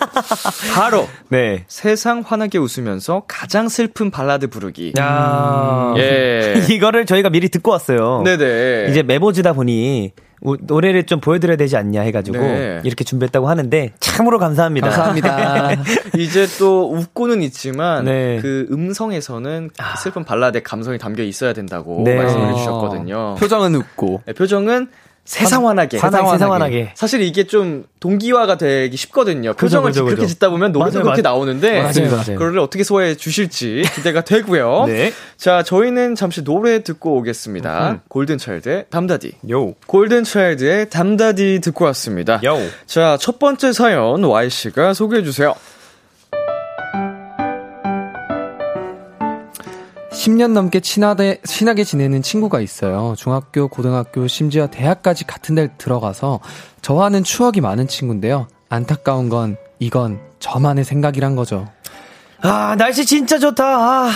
[0.74, 1.64] 바로 네.
[1.66, 4.92] 세상 환하게 웃으면서 가장 슬픈 발라드 부르기.
[4.98, 6.62] 야 예.
[6.70, 8.22] 이거를 저희가 미리 듣고 왔어요.
[8.24, 8.86] 네네.
[8.90, 10.12] 이제 메보지다 보니
[10.42, 12.80] 우- 노래를 좀 보여드려야 되지 않냐 해가지고 네.
[12.84, 14.88] 이렇게 준비했다고 하는데 참으로 감사합니다.
[14.88, 15.70] 감사합니다.
[16.16, 18.38] 이제 또 웃고는 있지만 네.
[18.40, 22.14] 그 음성에서는 그 슬픈 발라드의 감성이 담겨 있어야 된다고 네.
[22.14, 23.34] 말씀을 해주셨거든요.
[23.40, 24.22] 표정은 웃고.
[24.26, 24.88] 네, 표정은
[25.30, 25.98] 세상환하게.
[25.98, 26.38] 세상, 세상환하게.
[26.38, 26.92] 세상환하게.
[26.96, 29.52] 사실 이게 좀 동기화가 되기 쉽거든요.
[29.52, 30.16] 표정을 그죠, 그죠.
[30.16, 31.34] 그렇게 짓다 보면 노래도 맞아요, 그렇게 맞아요.
[31.36, 32.24] 나오는데 맞아요, 맞아요.
[32.38, 34.86] 그거를 어떻게 소화해 주실지 기대가 되고요.
[34.88, 35.12] 네.
[35.36, 38.00] 자, 저희는 잠시 노래 듣고 오겠습니다.
[38.08, 39.34] 골든차일드의 담다디.
[39.50, 39.74] 요.
[39.86, 42.40] 골든차일드의 담다디 듣고 왔습니다.
[42.44, 42.58] 요.
[42.86, 45.54] 자, 첫 번째 사연 Y씨가 소개해 주세요.
[50.20, 53.14] 10년 넘게 친하게, 친하게 지내는 친구가 있어요.
[53.16, 56.40] 중학교, 고등학교, 심지어 대학까지 같은 데 들어가서
[56.82, 58.46] 저와는 추억이 많은 친구인데요.
[58.68, 61.66] 안타까운 건 이건 저만의 생각이란 거죠.
[62.42, 63.64] 아, 날씨 진짜 좋다.
[63.64, 64.10] 아,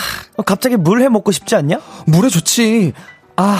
[0.44, 1.80] 갑자기 물회 먹고 싶지 않냐?
[2.06, 2.92] 물에 좋지.
[3.36, 3.58] 아,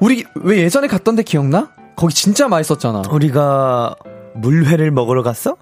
[0.00, 1.70] 우리 왜 예전에 갔던 데 기억나?
[1.94, 3.02] 거기 진짜 맛있었잖아.
[3.12, 3.94] 우리가
[4.34, 5.56] 물회를 먹으러 갔어?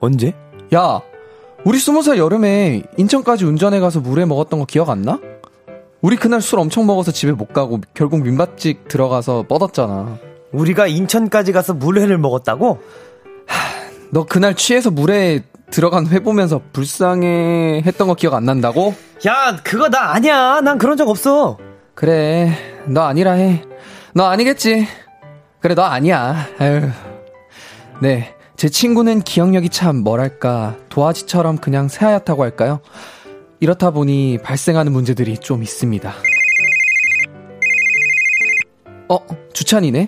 [0.00, 0.32] 언제?
[0.74, 1.02] 야,
[1.66, 5.20] 우리 스무 살 여름에 인천까지 운전해 가서 물회 먹었던 거 기억 안 나?
[6.06, 10.18] 우리 그날 술 엄청 먹어서 집에 못 가고 결국 민밥집 들어가서 뻗었잖아.
[10.52, 12.78] 우리가 인천까지 가서 물회를 먹었다고?
[14.12, 15.42] 너 그날 취해서 물에
[15.72, 18.94] 들어간 회 보면서 불쌍해 했던 거 기억 안 난다고?
[19.26, 20.60] 야, 그거 나 아니야.
[20.60, 21.58] 난 그런 적 없어.
[21.96, 22.52] 그래,
[22.86, 23.64] 너 아니라 해.
[24.14, 24.86] 너 아니겠지?
[25.58, 26.46] 그래, 너 아니야.
[26.60, 26.82] 아유.
[28.00, 32.78] 네, 제 친구는 기억력이 참 뭐랄까 도화지처럼 그냥 새하얗다고 할까요?
[33.60, 36.12] 이렇다 보니 발생하는 문제들이 좀 있습니다.
[39.08, 39.18] 어,
[39.52, 40.06] 주찬이네?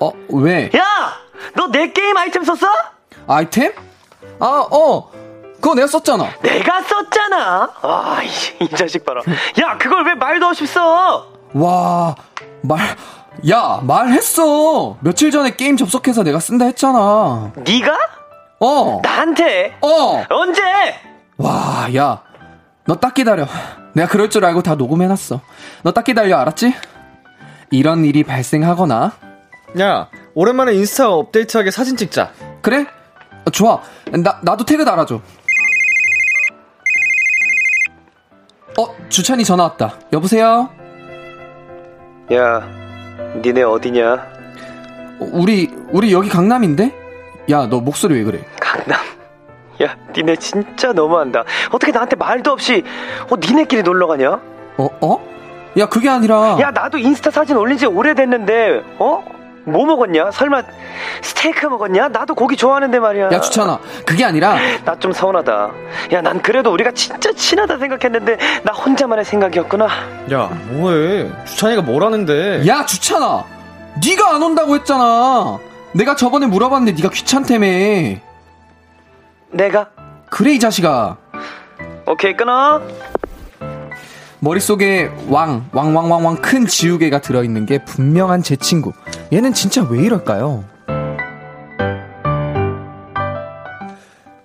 [0.00, 0.70] 어, 왜?
[0.76, 0.80] 야!
[1.54, 2.66] 너 내 게임 아이템 썼어?
[3.26, 3.72] 아이템?
[4.38, 5.10] 아, 어,
[5.56, 6.30] 그거 내가 썼잖아.
[6.42, 7.70] 내가 썼잖아.
[7.82, 9.20] 아, 이, 이 자식 봐라.
[9.60, 11.26] 야, 그걸 왜 말도 없이 써?
[11.54, 12.14] 와,
[12.62, 12.78] 말,
[13.50, 14.96] 야, 말했어.
[15.00, 17.52] 며칠 전에 게임 접속해서 내가 쓴다 했잖아.
[17.56, 17.98] 네가?
[18.60, 19.76] 어, 나한테?
[19.82, 20.24] 어.
[20.30, 20.62] 언제?
[21.38, 22.22] 와, 야,
[22.86, 23.46] 너 딱 기다려.
[23.94, 25.40] 내가 그럴 줄 알고 다 녹음해놨어.
[25.82, 26.74] 너 딱 기다려, 알았지?
[27.70, 29.12] 이런 일이 발생하거나,
[29.80, 32.30] 야, 오랜만에 인스타 업데이트하게 사진 찍자.
[32.62, 32.86] 그래?
[33.44, 33.80] 어, 좋아.
[34.12, 35.20] 나, 나도 태그 달아줘.
[38.78, 39.94] 어, 주찬이 전화 왔다.
[40.12, 40.68] 여보세요?
[42.32, 42.60] 야,
[43.42, 44.12] 니네 어디냐?
[45.20, 46.94] 어, 우리, 우리 여기 강남인데?
[47.50, 48.44] 야, 너 목소리 왜 그래?
[48.60, 49.00] 강남.
[49.82, 51.44] 야, 니네 진짜 너무한다.
[51.70, 52.82] 어떻게 나한테 말도 없이,
[53.30, 54.40] 어, 니네끼리 놀러 가냐?
[54.78, 55.20] 어, 어?
[55.78, 56.56] 야, 그게 아니라.
[56.60, 59.22] 야, 나도 인스타 사진 올린 지 오래됐는데, 어?
[59.68, 60.30] 뭐 먹었냐?
[60.30, 60.62] 설마
[61.22, 62.08] 스테이크 먹었냐?
[62.08, 63.32] 나도 고기 좋아하는데 말이야.
[63.32, 63.80] 야, 주찬아.
[64.06, 64.56] 그게 아니라.
[64.84, 65.70] 나 좀 서운하다.
[66.12, 69.88] 야, 난 그래도 우리가 진짜 친하다 생각했는데 나 혼자만의 생각이었구나.
[70.32, 71.28] 야, 뭐해?
[71.46, 72.64] 주찬이가 뭐라는데?
[72.68, 73.44] 야, 주찬아.
[74.06, 75.58] 네가 안 온다고 했잖아.
[75.92, 77.66] 내가 저번에 물어봤는데 네가 귀찮다며.
[79.56, 79.88] 내가
[80.30, 81.16] 그래, 이 자식아.
[82.06, 82.80] 오케이 끊어.
[84.40, 88.92] 머릿속에 왕, 왕왕왕왕 큰 지우개가 들어있는 게 분명한 제 친구.
[89.32, 90.64] 얘는 진짜 왜 이럴까요?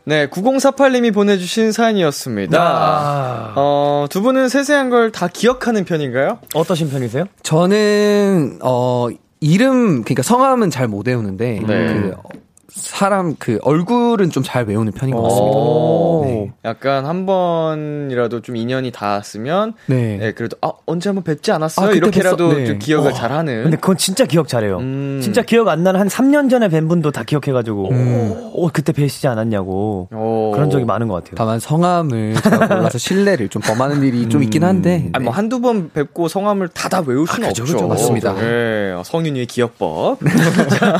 [0.03, 2.57] 네, 9048님이 보내주신 사연이었습니다.
[2.59, 3.53] 아.
[3.55, 6.39] 어, 두 분은 세세한 걸 다 기억하는 편인가요?
[6.55, 7.25] 어떠신 편이세요?
[7.43, 9.07] 저는, 어,
[9.39, 11.85] 이름, 그러니까 성함은 잘 못 외우는데, 네.
[11.93, 12.23] 그, 어,
[12.73, 15.57] 사람, 그, 얼굴은 좀 잘 외우는 편인 것 같습니다.
[15.57, 16.21] 오.
[16.25, 16.51] 네.
[16.65, 20.17] 약간 한 번이라도 좀 인연이 닿았으면, 네.
[20.17, 21.89] 네, 그래도, 아, 언제 한번 뵙지 않았어요?
[21.89, 22.53] 아, 이렇게라도.
[22.53, 22.65] 네.
[22.65, 23.63] 좀 기억을 어, 잘 하는.
[23.63, 24.77] 근데 그건 진짜 기억 잘해요.
[24.77, 25.19] 음.
[25.21, 28.51] 진짜 기억 안 나는 한 3년 전에 뵌 분도 다 기억해가지고, 음.
[28.55, 30.07] 어, 그때 뵈시지 않았냐고.
[30.13, 30.51] 오.
[30.53, 31.33] 그런 적이 많은 것 같아요.
[31.35, 35.09] 다만 성함을 제가 몰라서 신뢰를 좀 범하는 일이 좀 있긴 한데.
[35.13, 37.75] 아니, 뭐, 한두 번 뵙고 성함을 다 다 외울 수는 아, 그죠, 없죠.
[37.75, 38.33] 그죠, 맞습니다.
[38.35, 40.19] 네, 성윤이의 기억법.
[40.77, 40.97] 자,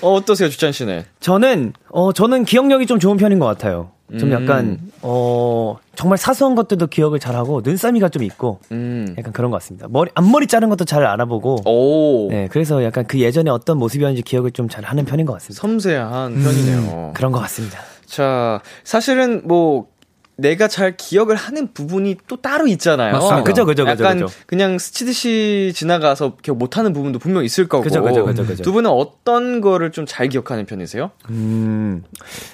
[0.00, 0.91] 어, 어떠세요, 주찬 씨는?
[1.20, 3.90] 저는, 어, 저는 기억력이 좀 좋은 편인 것 같아요.
[4.18, 4.42] 좀 음.
[4.42, 9.14] 약간, 어, 정말 사소한 것들도 기억을 잘하고, 눈싸미가 좀 있고, 음.
[9.16, 9.86] 약간 그런 것 같습니다.
[9.88, 12.28] 머리, 앞머리 자른 것도 잘 알아보고, 오.
[12.30, 15.60] 네, 그래서 약간 그 예전에 어떤 모습이었는지 기억을 좀 잘 하는 편인 것 같습니다.
[15.62, 16.42] 섬세한 음.
[16.42, 17.10] 편이네요.
[17.14, 17.78] 그런 것 같습니다.
[18.04, 19.86] 자, 사실은 뭐
[20.36, 23.12] 내가 잘 기억을 하는 부분이 또 따로 있잖아요.
[23.12, 23.36] 맞습니다.
[23.36, 24.32] 아, 그죠, 그죠, 그죠, 약간 그죠.
[24.46, 27.84] 그냥 스치듯이 지나가서 기억 못하는 부분도 분명 있을 거고.
[27.84, 28.62] 그죠, 그죠, 그죠, 그죠.
[28.62, 31.10] 두 분은 어떤 거를 좀 잘 기억하는 편이세요?
[31.30, 32.02] 음,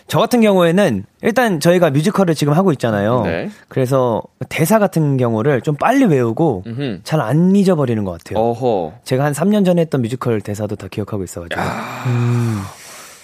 [0.07, 3.23] 저 같은 경우에는 일단 저희가 뮤지컬을 지금 하고 있잖아요.
[3.25, 3.51] 네.
[3.69, 6.65] 그래서 대사 같은 경우를 좀 빨리 외우고.
[7.05, 8.39] 잘 안 잊어버리는 것 같아요.
[8.45, 9.01] 어허.
[9.05, 11.61] 제가 한 3년 전에 했던 뮤지컬 대사도 다 기억하고 있어가지고.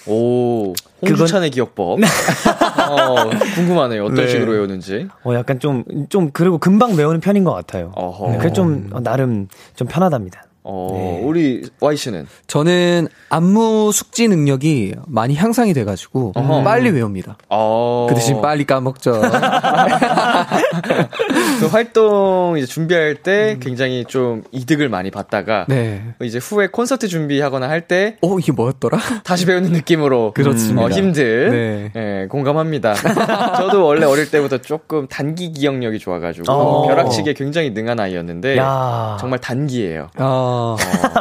[0.06, 0.72] 오.
[1.02, 1.98] 홍주찬의 기억법.
[2.90, 4.04] 어, 궁금하네요.
[4.04, 4.28] 어떤 네.
[4.28, 5.08] 식으로 외우는지.
[5.24, 7.92] 어, 약간 좀, 좀, 그리고 금방 외우는 편인 것 같아요.
[7.94, 8.30] 어허.
[8.32, 10.44] 네, 그래 좀, 어, 나름 좀 편하답니다.
[10.66, 11.20] 어, 네.
[11.22, 12.26] 우리 Y씨는?
[12.46, 16.62] 저는 안무 숙지 능력이 많이 향상이 돼 가지고 어허.
[16.64, 17.36] 빨리 외웁니다.
[17.50, 18.06] 어.
[18.08, 19.20] 그 대신 빨리 까먹죠.
[21.60, 26.02] 그 활동 이제 준비할 때 굉장히 좀 이득을 많이 받다가 네.
[26.22, 28.98] 이제 후에 콘서트 준비하거나 할 때 어 이게 뭐였더라?
[29.24, 30.86] 다시 배우는 느낌으로 그렇습니다.
[30.86, 31.92] 어, 힘든 네.
[32.22, 32.94] 예, 공감합니다.
[33.56, 36.86] 저도 원래 어릴 때부터 조금 단기 기억력이 좋아 가지고 어.
[36.88, 40.08] 벼락치기에 굉장히 능한 아이였는데 야 정말 단기예요.
[40.16, 40.76] 아 어,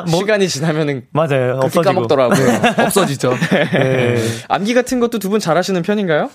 [0.07, 1.59] 시간이 지나면은 맞아요.
[1.63, 1.81] 없어지고.
[1.83, 2.47] 까먹더라고요.
[2.85, 3.33] 없어지죠.
[3.71, 4.17] 네.
[4.47, 6.29] 암기 같은 것도 두 분 잘하시는 편인가요?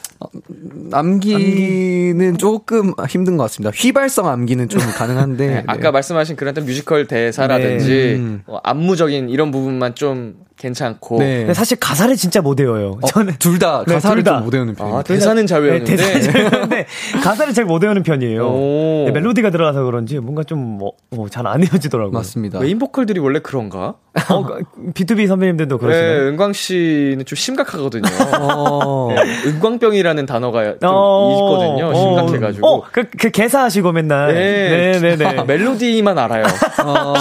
[0.92, 3.70] 암기는 조금 힘든 것 같습니다.
[3.74, 5.46] 휘발성 암기는 좀 가능한데.
[5.46, 8.14] 네, 아까 말씀하신 그런 뮤지컬 대사라든지 네.
[8.16, 8.42] 음.
[8.46, 11.38] 어, 안무적인 이런 부분만 좀 괜찮고 네.
[11.38, 12.98] 근데 사실 가사를 진짜 못 외워요.
[13.06, 14.38] 저는 둘다 네, 가사를 둘 다.
[14.38, 15.02] 좀못 외우는 아, 편입니다.
[15.04, 16.86] 대사는 잘 네, 외우는데 대사는 잘 외우는데
[17.22, 18.46] 가사를 잘 못 외우는 편이에요.
[18.46, 19.04] 오.
[19.06, 20.78] 네, 멜로디가 들어가서 그런지 뭔가 좀
[21.10, 22.12] 뭐 잘안 외워지더라고요.
[22.12, 22.60] 맞습니다.
[22.60, 23.94] 메인 보컬들이 원래 그런가?
[24.30, 24.46] 어,
[24.94, 26.28] B2B 선배님들도 네, 그러시나요?
[26.28, 28.04] 은광 씨는 좀 심각하거든요.
[28.40, 29.08] 어.
[29.14, 31.90] 네, 은광병이라는 단어가 좀 어, 있거든요.
[31.90, 31.94] 어.
[31.94, 32.66] 심각해가지고.
[32.66, 34.34] 어, 그, 그 개사하시고 맨날.
[34.34, 34.98] 네.
[35.00, 35.42] 네, 네, 네.
[35.44, 36.44] 멜로디만 알아요.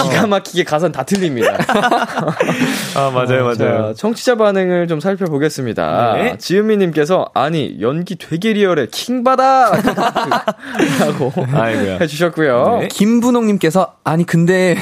[0.04, 1.58] 기가 막히게 가사는 다 틀립니다.
[2.96, 3.94] 아, 맞아요, 자, 맞아요.
[3.94, 6.14] 청취자 반응을 좀 살펴보겠습니다.
[6.14, 6.38] 네.
[6.38, 9.72] 지은미님께서 아니 연기 되게 리얼해 킹받아
[11.00, 11.98] 라고 아이고야.
[12.00, 12.78] 해주셨고요.
[12.82, 12.88] 네.
[12.90, 14.76] 김분홍님께서 아니 근데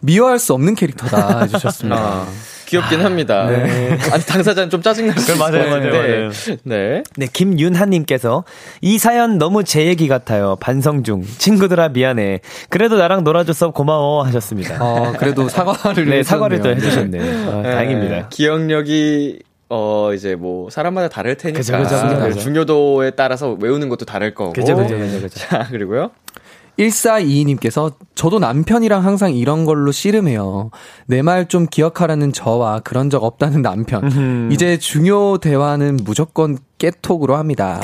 [0.00, 1.96] 미워할 수 없는 캐릭터다 해주셨습니다.
[2.00, 2.26] 아,
[2.66, 3.46] 귀엽긴 합니다.
[4.12, 5.38] 아니 당사자는 좀 짜증날 수 네.
[5.38, 5.92] 맞아요, 것 맞아요.
[5.92, 6.30] 맞아요.
[6.62, 7.02] 네.
[7.16, 8.44] 네, 김윤하님께서
[8.80, 10.56] 이 사연 너무 제 얘기 같아요.
[10.60, 11.24] 반성 중.
[11.24, 12.40] 친구들아 미안해.
[12.68, 14.76] 그래도 나랑 놀아줘서 고마워 하셨습니다.
[14.80, 17.22] 어, 그래도 사과를 네, 사과를 또 해주셨네요.
[17.22, 17.50] 해주셨네.
[17.52, 18.28] 아, 네, 다행입니다.
[18.28, 19.40] 기억력이
[19.72, 22.40] 어 이제 뭐 사람마다 다를 테니까 그죠, 그죠, 그죠, 그죠.
[22.40, 24.52] 중요도에 따라서 외우는 것도 다를 거고.
[24.52, 25.40] 그죠, 그죠, 그죠, 그죠.
[25.40, 26.10] 자 그리고요.
[26.80, 30.70] 1422님께서 저도 남편이랑 항상 이런 걸로 씨름해요.
[31.06, 34.50] 내 말 좀 기억하라는 저와 그런 적 없다는 남편.
[34.52, 37.80] 이제 중요 대화는 무조건 깨톡으로 합니다.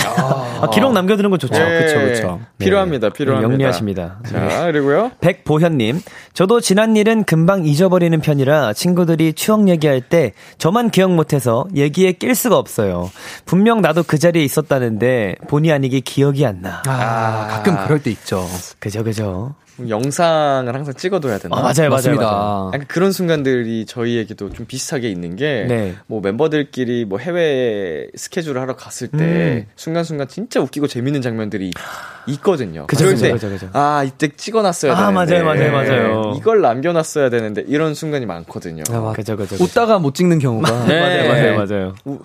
[0.61, 1.53] 아, 기록 남겨두는 건 좋죠.
[1.55, 2.41] 네, 그쵸, 그쵸.
[2.59, 3.53] 필요합니다, 네, 필요합니다.
[3.53, 4.19] 영리하십니다.
[4.25, 5.13] 자 그리고요.
[5.21, 6.01] 백보현님,
[6.33, 12.35] 저도 지난 일은 금방 잊어버리는 편이라 친구들이 추억 얘기할 때 저만 기억 못해서 얘기에 낄
[12.35, 13.11] 수가 없어요.
[13.45, 16.83] 분명 나도 그 자리에 있었다는데 본의 아니게 기억이 안 나.
[16.87, 18.47] 아, 가끔 그럴 때 있죠.
[18.79, 19.55] 그죠, 그죠.
[19.89, 21.57] 영상을 항상 찍어둬야 되나?
[21.57, 22.23] 아, 맞아요, 맞아요, 맞습니다.
[22.25, 22.71] 맞아요.
[22.75, 25.95] 약간 그런 순간들이 저희에게도 좀 비슷하게 있는 게, 네.
[26.07, 29.67] 뭐 멤버들끼리 뭐 해외 스케줄을 하러 갔을 때, 음.
[29.77, 31.73] 순간순간 진짜 웃기고 재밌는 장면들이
[32.29, 32.87] 있거든요.
[32.87, 33.69] 그죠, 그죠, 때, 그죠, 그죠.
[33.73, 35.43] 아, 이때 찍어놨어야 아, 되는데.
[35.43, 36.35] 맞아요, 맞아요, 맞아요.
[36.37, 38.83] 이걸 남겨놨어야 되는데, 이런 순간이 많거든요.
[38.91, 39.51] 아, 그죠, 그죠.
[39.51, 39.65] 그죠.
[39.65, 40.71] 웃다가 못 찍는 경우가.
[40.87, 41.01] 네.
[41.01, 41.95] 맞아요, 맞아요, 맞아요.
[42.05, 42.19] 우-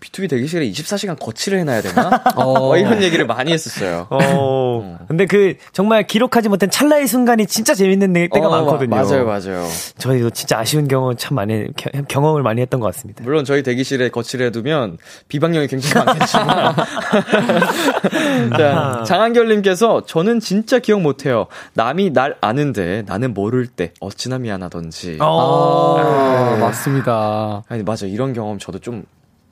[0.00, 2.22] B2B 대기실에 24시간 거치를 해놔야 되나?
[2.36, 2.68] 어.
[2.68, 4.06] 어, 이런 얘기를 많이 했었어요.
[4.10, 8.88] 어, 근데 그 정말 기록하지 못한 찰나 의 순간이 진짜 재밌는 때- 때가 어, 많거든요.
[8.96, 9.66] 맞아요, 맞아요.
[9.98, 13.22] 저희도 진짜 아쉬운 경험 참 많이 겨- 경험을 많이 했던 것 같습니다.
[13.24, 16.74] 물론 저희 대기실에 거치를 해두면 비방령이 굉장히 많겠지만.
[18.58, 21.46] 자, 장한결님께서 저는 진짜 기억 못해요.
[21.74, 25.18] 남이 날 아는데 나는 모를 때 어찌나 미안하던지.
[25.20, 27.62] 아, 맞습니다.
[27.68, 28.06] 아니, 맞아.
[28.06, 29.04] 이런 경험 저도 좀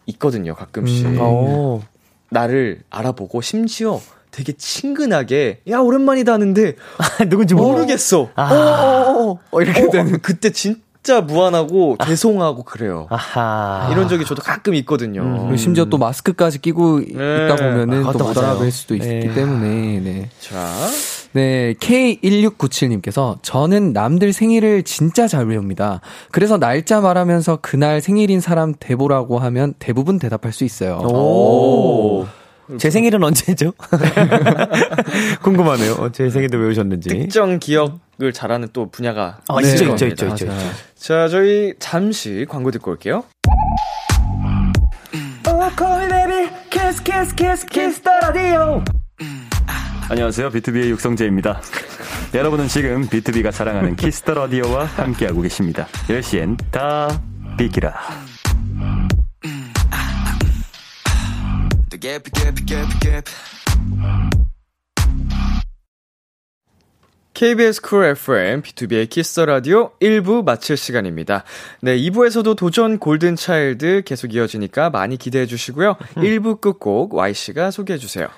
[0.06, 1.06] 있거든요, 가끔씩.
[1.06, 1.20] 음.
[1.20, 1.82] 오.
[2.30, 4.00] 나를 알아보고 심지어
[4.36, 6.74] 되게 친근하게, 야, 오랜만이다 하는데
[7.30, 8.28] 누군지 모르 모르겠어.
[8.34, 8.52] 아.
[8.52, 9.38] 어, 어, 어, 어.
[9.50, 10.20] 어, 이렇게 어, 되는.
[10.20, 13.06] 그때 진짜 무안하고 죄송하고 그래요.
[13.08, 13.88] 아하.
[13.90, 15.22] 이런 적이 저도 가끔 있거든요.
[15.22, 17.06] 그리고 심지어 또 마스크까지 끼고 네.
[17.14, 18.50] 있다 보면은 아, 또 그것도 못 맞아요.
[18.50, 19.32] 알아볼 수도 있기 네.
[19.32, 20.28] 때문에, 네.
[20.38, 20.68] 자,
[21.32, 26.02] 네, K1697님께서 저는 남들 생일을 진짜 잘 외웁니다.
[26.30, 30.98] 그래서 날짜 말하면서 그날 생일인 사람 대보라고 하면 대부분 대답할 수 있어요.
[30.98, 32.26] 오.
[32.78, 33.72] 제 생일은 언제죠?
[35.42, 35.92] 궁금하네요.
[35.94, 37.08] 어, 제 생일도 외우셨는지.
[37.08, 39.72] 특정 기억을 잘하는 또 분야가 아, 네.
[39.72, 40.06] 있죠, 있죠.
[40.06, 40.46] 있죠, 있죠.
[40.46, 40.58] 있죠.
[40.96, 43.24] 자, 저희 잠시 광고 듣고 올게요.
[50.08, 50.50] 안녕하세요.
[50.50, 51.60] 비투비의 육성재입니다.
[52.34, 55.86] 여러분은 지금 비투비가 자랑하는 키스 더 라디오와 함께하고 계십니다.
[56.08, 57.20] 10시엔 다
[57.58, 57.94] 비키라.
[67.32, 71.44] KBS 쿨 FM, 비투비의 키스 더 라디오 1부 마칠 시간입니다.
[71.82, 75.96] 네, 2부에서도 도전 골든 차일드 계속 이어지니까 많이 기대해 주시고요.
[76.16, 78.28] 1부 끝곡 Y씨가 소개해 주세요.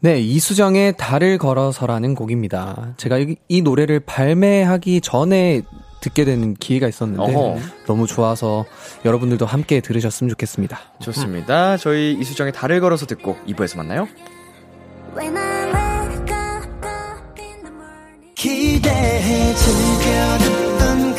[0.00, 2.94] 네, 이수정의 달을 걸어서라는 곡입니다.
[2.96, 5.62] 제가 이, 이 노래를 발매하기 전에
[6.00, 7.58] 듣게 되는 기회가 있었는데 어허.
[7.86, 8.64] 너무 좋아서
[9.04, 10.78] 여러분들도 함께 들으셨으면 좋겠습니다.
[11.02, 11.76] 좋습니다.
[11.76, 14.08] 저희 이수정의 달을 걸어서 듣고 2부에서 만나요.
[18.34, 21.14] 기대해 즐겨 듣던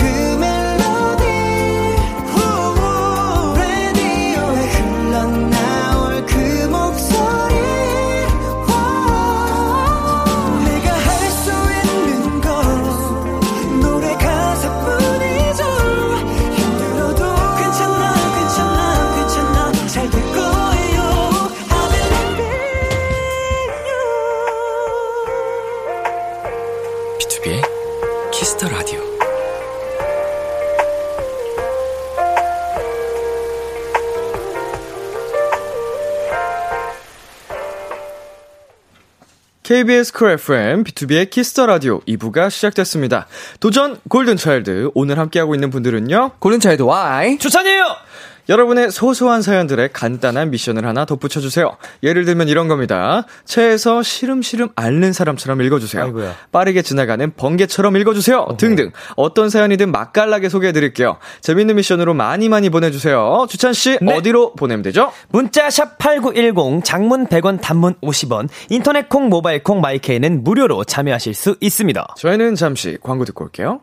[39.70, 43.28] KBS 쿨 FM, 비투비의 키스 더 라디오 2부가 시작됐습니다.
[43.60, 44.90] 도전 골든차일드.
[44.96, 46.32] 오늘 함께하고 있는 분들은요.
[46.40, 47.38] 골든차일드 Y.
[47.38, 48.09] 주찬이에요!
[48.50, 51.78] 여러분의 소소한 사연들에 간단한 미션을 하나 덧붙여 주세요.
[52.02, 53.26] 예를 들면 이런 겁니다.
[53.46, 56.04] 차에서 시름시름 앓는 사람처럼 읽어 주세요.
[56.04, 56.36] 아이고야.
[56.52, 58.48] 빠르게 지나가는 번개처럼 읽어 주세요.
[58.58, 58.92] 등등.
[59.16, 61.18] 어떤 사연이든 맛깔나게 소개해 드릴게요.
[61.42, 63.46] 재밌는 미션으로 많이 많이 보내 주세요.
[63.48, 64.16] 주찬 씨, 네.
[64.16, 65.12] 어디로 보내면 되죠?
[65.30, 71.56] 문자 샵 8910 장문 100원 단문 50원 인터넷 콩 모바일 콩 마이케이는 무료로 참여하실 수
[71.60, 72.16] 있습니다.
[72.18, 73.82] 저희는 잠시 광고 듣고 올게요.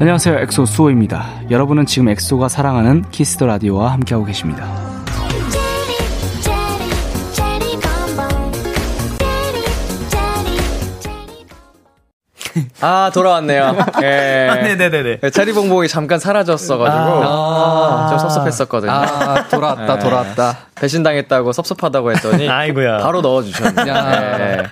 [0.00, 0.38] 안녕하세요.
[0.38, 1.50] 엑소 수호입니다.
[1.50, 4.97] 여러분은 지금 엑소가 사랑하는 키스 더 라디오와 함께하고 계십니다.
[12.80, 13.76] 아, 돌아왔네요.
[14.02, 14.50] 예.
[14.62, 15.30] 네네네네.
[15.30, 17.22] 자리봉봉이 잠깐 사라졌어가지고.
[17.24, 18.06] 아.
[18.10, 18.92] 좀 섭섭했었거든요.
[18.92, 20.02] 아, 돌아왔다, 네.
[20.02, 20.58] 돌아왔다.
[20.76, 22.48] 배신당했다고 섭섭하다고 했더니.
[22.48, 22.98] 아이고야.
[22.98, 23.88] 바로 넣어주셨네.
[23.88, 24.36] 야.
[24.38, 24.62] 네.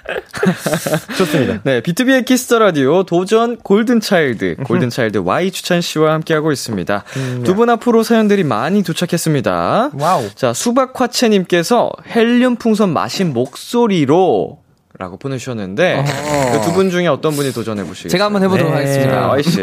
[1.16, 1.60] 좋습니다.
[1.64, 7.04] 네, 비투비의 키스 더 라디오 도전 골든차일드, 골든차일드 Y 주찬 씨와 함께하고 있습니다.
[7.44, 9.90] 두분 앞으로 사연들이 많이 도착했습니다.
[9.94, 10.28] 와우.
[10.34, 14.58] 자, 수박화채님께서 헬륨 풍선 마신 목소리로
[14.98, 16.04] 라고 보내주셨는데,
[16.52, 18.10] 그 두 분 중에 어떤 분이 도전해 보시겠어요?
[18.10, 18.78] 제가 한번 해보도록 네.
[18.78, 19.28] 하겠습니다.
[19.28, 19.56] Y 씨.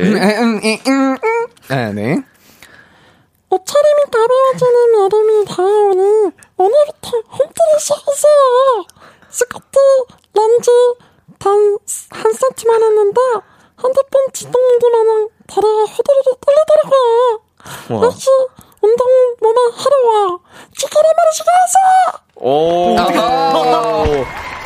[1.69, 2.23] 네, 네.
[3.49, 8.85] 옷차림이 가벼워지는 여름이 다가오니 오늘부터 홈트를 시작했어요.
[9.29, 9.79] 스커트,
[10.33, 10.71] 렌즈
[11.39, 13.21] 단한 센티만 했는데
[13.83, 17.41] 핸드폰 지동기 마냥 다리가 후들후들 떨리더라고요.
[17.99, 18.05] 와.
[18.07, 18.27] 역시
[18.81, 19.07] 운동
[19.39, 20.39] 몸에 하루와
[20.75, 22.95] 치킨을 마시게 해서 오.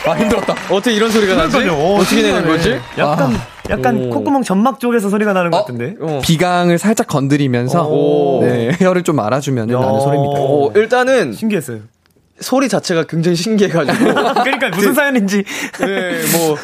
[0.06, 0.56] 아, 힘들었다.
[0.70, 1.58] 어떻게 이런 소리가 나지?
[1.70, 2.80] 어 떻게 되는 거지?
[2.98, 3.34] 약간
[3.70, 4.10] 약간 오.
[4.10, 5.96] 콧구멍 점막 쪽에서 소리가 나는 것 같은데.
[6.00, 6.22] 어.
[6.24, 8.40] 비강을 살짝 건드리면서 오.
[8.42, 9.80] 네, 혀를 좀 알아주면 야.
[9.80, 10.40] 나는 소리입니다.
[10.40, 11.80] 오, 일단은 신기했어요.
[12.40, 14.14] 소리 자체가 굉장히 신기해가지고.
[14.44, 15.44] 그러니까 무슨 사연인지
[15.80, 16.56] 네, 뭐,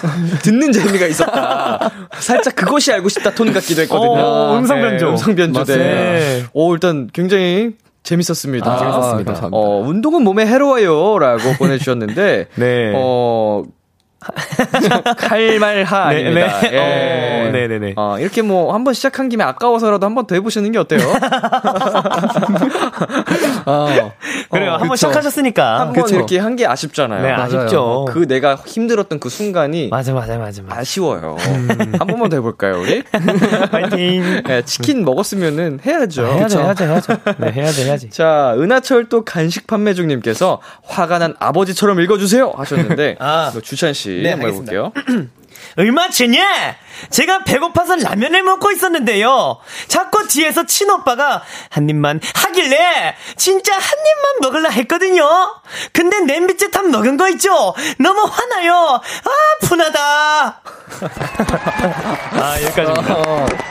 [0.44, 1.90] 듣는 재미가 있었다.
[2.20, 4.12] 살짝 그것이 알고 싶다 톤 같기도 했거든요.
[4.22, 5.06] 어, 음성 변조.
[5.08, 5.76] 네, 음성 변조대.
[5.78, 6.50] 맞습니다.
[6.54, 7.72] 오, 일단 굉장히
[8.04, 8.72] 재밌었습니다.
[8.72, 9.32] 아, 재밌었습니다.
[9.34, 9.58] 감사합니다.
[9.58, 11.18] 어, 운동은 몸에 해로워요.
[11.20, 12.94] 라고 보내주셨는데, 네.
[12.96, 13.64] 어,
[15.18, 16.60] 칼말하 네, 아닙니다.
[16.62, 16.70] 네.
[16.74, 17.48] 예.
[17.48, 17.94] 어, 네네네.
[17.98, 21.00] 어, 이렇게 뭐, 한번 시작한 김에 아까워서라도 한번 더 해보시는 게 어때요?
[23.66, 24.12] 어.
[24.52, 24.72] 그래요.
[24.74, 24.96] 어, 한번.
[24.98, 25.80] 시작하셨으니까.
[25.82, 26.10] 한번.
[26.10, 27.24] 이렇게 한 게 아쉽잖아요.
[27.24, 28.06] 네, 아쉽죠.
[28.10, 30.82] 그 내가 힘들었던 그 순간이 맞아 맞아 맞아 맞아.
[30.82, 31.36] 아쉬워요.
[31.98, 33.02] 한 번만 더 해볼까요, 우리?
[33.72, 34.44] 파이팅.
[34.46, 36.28] 네, 치킨 먹었으면은 해야죠.
[36.28, 36.60] 해야죠 그쵸?
[36.62, 37.14] 해야죠 해야죠.
[37.40, 38.10] 네 해야죠 해야지.
[38.12, 43.50] 자, 은하철도 간식 판매 중님께서 화가 난 아버지처럼 읽어주세요 하셨는데, 아.
[43.52, 44.50] 이거 주찬 씨 네, 한번.
[44.52, 44.92] 해볼게요.
[45.78, 46.40] 얼마 전에
[47.10, 49.58] 제가 배고파서 라면을 먹고 있었는데요.
[49.88, 55.28] 자꾸 뒤에서 친오빠가 한 입만 하길래 진짜 한 입만 먹을라 했거든요.
[55.92, 57.74] 근데 냄비째 다 먹은 거 있죠?
[57.98, 59.02] 너무 화나요.
[59.24, 60.62] 아, 분하다.
[62.34, 63.16] 아, 여기까지입니다.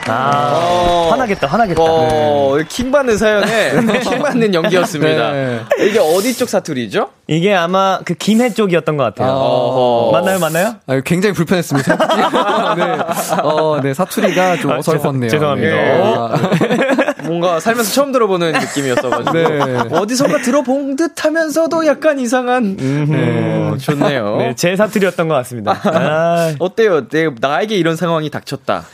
[0.08, 1.80] 아, 화나겠다, 화나겠다.
[1.82, 5.30] 어, 킹 받는 사연에 킹 받는 연기였습니다.
[5.30, 5.60] 네.
[5.80, 7.10] 이게 어디 쪽 사투리죠?
[7.36, 9.30] 이게 아마 그 김해 쪽이었던 것 같아요.
[9.32, 10.12] 어허.
[10.12, 10.74] 맞나요, 맞나요?
[10.86, 11.96] 아, 굉장히 불편했습니다.
[12.76, 12.98] 네.
[13.42, 15.30] 어, 네, 사투리가 좀 아, 어설펐네요.
[15.30, 15.74] 죄송- 죄송합니다.
[15.74, 16.00] 네.
[16.00, 16.30] 어?
[16.30, 19.78] 아, 뭔가 살면서 처음 들어보는 느낌이었어가지고 네.
[19.92, 24.36] 어디선가 들어본 듯하면서도 약간 이상한 어, 좋네요.
[24.38, 25.80] 네, 제 사투리였던 것 같습니다.
[25.84, 27.08] 아, 어때요?
[27.08, 28.84] 내, 나에게 이런 상황이 닥쳤다.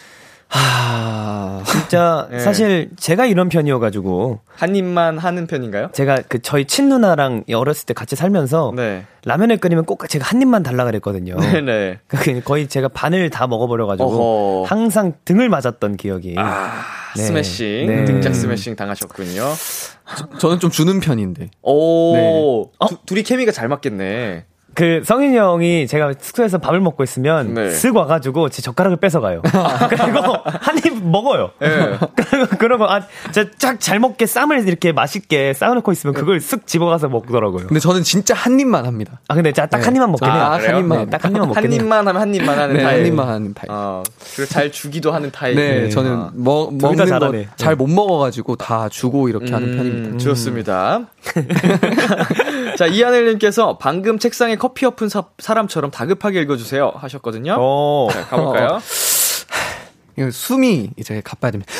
[0.51, 2.39] 아, 진짜 네.
[2.41, 5.91] 사실 제가 이런 편이어가지고 한 입만 하는 편인가요?
[5.93, 9.05] 제가 그 저희 친누나랑 어렸을 때 같이 살면서 네.
[9.25, 11.37] 라면을 끓이면 꼭 제가 한 입만 달라 그랬거든요.
[11.41, 11.99] 네네.
[12.07, 14.75] 그 거의 제가 반을 다 먹어버려가지고 어허.
[14.75, 16.35] 항상 등을 맞았던 기억이.
[16.39, 16.73] 아,
[17.17, 17.23] 네.
[17.23, 17.87] 스매싱.
[17.87, 18.05] 네.
[18.05, 19.43] 등짝 스매싱 당하셨군요.
[20.39, 21.51] 저 는 좀 주는 편인데.
[21.63, 22.71] 오, 네.
[22.89, 24.47] 두- 둘이 케미가 잘 맞겠네.
[24.79, 27.71] 그 성윤이 형이 제가 숙소에서 밥을 먹고 있으면 네.
[27.71, 29.43] 쓱 와가지고 제 젓가락을 뺏어가요.
[29.91, 31.51] 그리고 한 입 먹어요.
[31.59, 31.99] 네.
[32.15, 33.01] 그리고 그러고 아,
[33.59, 37.67] 쫙잘 먹게 쌈을 이렇게 맛있게 쌓아놓고 있으면 그걸 쓱 집어가서 먹더라고요.
[37.67, 39.21] 근데 저는 진짜 한 입만 합니다.
[39.27, 39.97] 아 근데 딱한 네.
[39.97, 40.37] 입만 먹긴 해요.
[40.41, 40.99] 아, 한 입만.
[41.07, 41.81] 네, 딱한 입만 먹긴 한 해요.
[41.81, 42.99] 입만 하면 한 입만 하는 네, 타입.
[43.01, 43.71] 한 입만 하는 타입.
[43.71, 44.05] 어,
[44.37, 45.57] 그리고 잘 주기도 하는 타입.
[45.57, 46.31] 네, 저는 아.
[46.35, 47.33] 먹, 먹는 거.
[47.57, 50.09] 잘 못 먹어가지고 다 주고 이렇게 하는 편입니다.
[50.11, 51.01] 음, 좋습니다.
[52.77, 57.57] 자, 이하늘님께서 방금 책상에 커피 엎은 사, 사람처럼 다급하게 읽어주세요 하셨거든요.
[57.59, 58.09] 어.
[58.11, 58.81] 자, 가볼까요?
[60.19, 61.73] 이거 숨이 이제 가빠야 됩니다.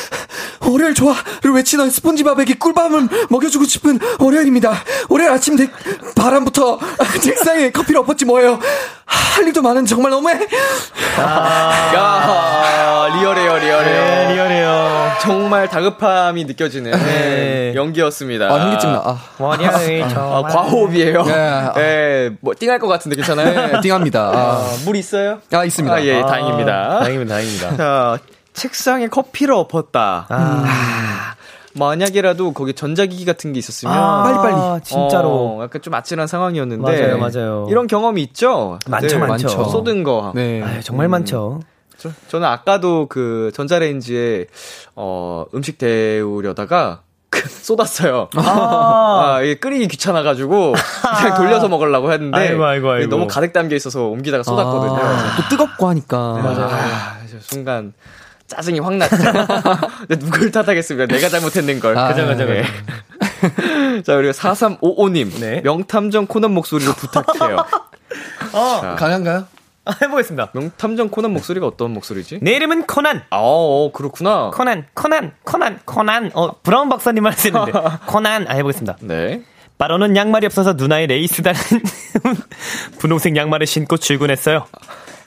[0.67, 4.73] 월요일 좋아를 외치던 스폰지밥에게 꿀밤을 먹여주고 싶은 월요일입니다.
[5.09, 5.69] 월요일 아침 대,
[6.15, 6.79] 바람부터
[7.21, 8.59] 책상에 커피를 엎었지 뭐예요.
[9.05, 10.35] 할 일도 많은 정말 너무해.
[11.95, 13.81] 야, 리얼해요, 리얼해요.
[13.83, 15.11] 네, 리얼해요.
[15.21, 17.73] 정말 다급함이 느껴지는 네.
[17.75, 18.45] 연기였습니다.
[18.47, 19.01] 아, 현기증 나.
[19.03, 20.51] 아, 월요일 아, 정말.
[20.51, 21.23] 과호흡이에요.
[21.23, 21.71] 네.
[21.75, 23.71] 네, 뭐 띵할 것 같은데 괜찮아요?
[23.71, 24.19] 네, 띵합니다.
[24.21, 25.39] 아, 아, 물 있어요?
[25.51, 25.95] 아, 있습니다.
[25.95, 26.99] 아, 예, 아, 다행입니다.
[26.99, 27.77] 다행입니다, 다행입니다.
[27.77, 28.17] 자,
[28.59, 30.25] 책상에 커피를 엎었다.
[30.29, 31.35] 아,
[31.75, 34.83] 만약이라도 거기 전자기기 같은 게 있었으면 아, 빨리빨리.
[34.83, 35.29] 진짜로.
[35.29, 37.67] 어, 약간 좀 아찔한 상황이었는데 맞아요, 맞아요.
[37.69, 38.77] 이런 경험이 있죠?
[38.87, 39.47] 많죠, 다들 많죠.
[39.65, 40.33] 쏟은 거.
[40.35, 40.61] 네.
[40.61, 41.61] 아유, 정말 많죠.
[41.97, 44.47] 저, 저는 아까도 그 전자레인지에
[44.95, 47.01] 어, 음식 데우려다가
[47.31, 48.27] 그 쏟았어요.
[48.35, 50.73] 아, 아, 이게 끓이기 귀찮아가지고
[51.21, 53.09] 그냥 돌려서 먹으려고 했는데 아이고, 아이고, 아이고.
[53.09, 54.97] 너무 가득 담겨 있어서 옮기다가 쏟았거든요.
[54.97, 56.17] 아, 또 뜨겁고 하니까.
[56.17, 57.93] 아, 저 순간
[58.49, 59.15] 짜증이 확 났죠.
[60.07, 61.05] 근데 누굴 탓하겠습니까?
[61.05, 61.97] 내가 잘못했는 걸.
[61.97, 62.63] 아, 그죠, 그죠, 네.
[62.63, 64.03] 그죠.
[64.03, 65.39] 자, 그리고 4355님.
[65.39, 65.61] 네.
[65.61, 67.57] 명탐정 코난 목소리로 부탁해요.
[68.53, 69.47] 어, 자, 가능한가요?
[70.01, 70.49] 해보겠습니다.
[70.53, 72.39] 명탐정 코난 목소리가 어떤 목소리지?
[72.41, 73.23] 내 이름은 코난.
[73.29, 74.51] 아, 어, 그렇구나.
[74.53, 76.31] 코난, 코난, 코난, 코난.
[76.33, 77.71] 어, 브라운 박사님 하시는데.
[78.07, 78.47] 코난.
[78.47, 78.97] 아, 해보겠습니다.
[79.01, 79.43] 네.
[79.77, 81.81] 빠로는 양말이 없어서 누나의 레이스 달린
[82.99, 84.65] 분홍색 양말을 신고 출근했어요.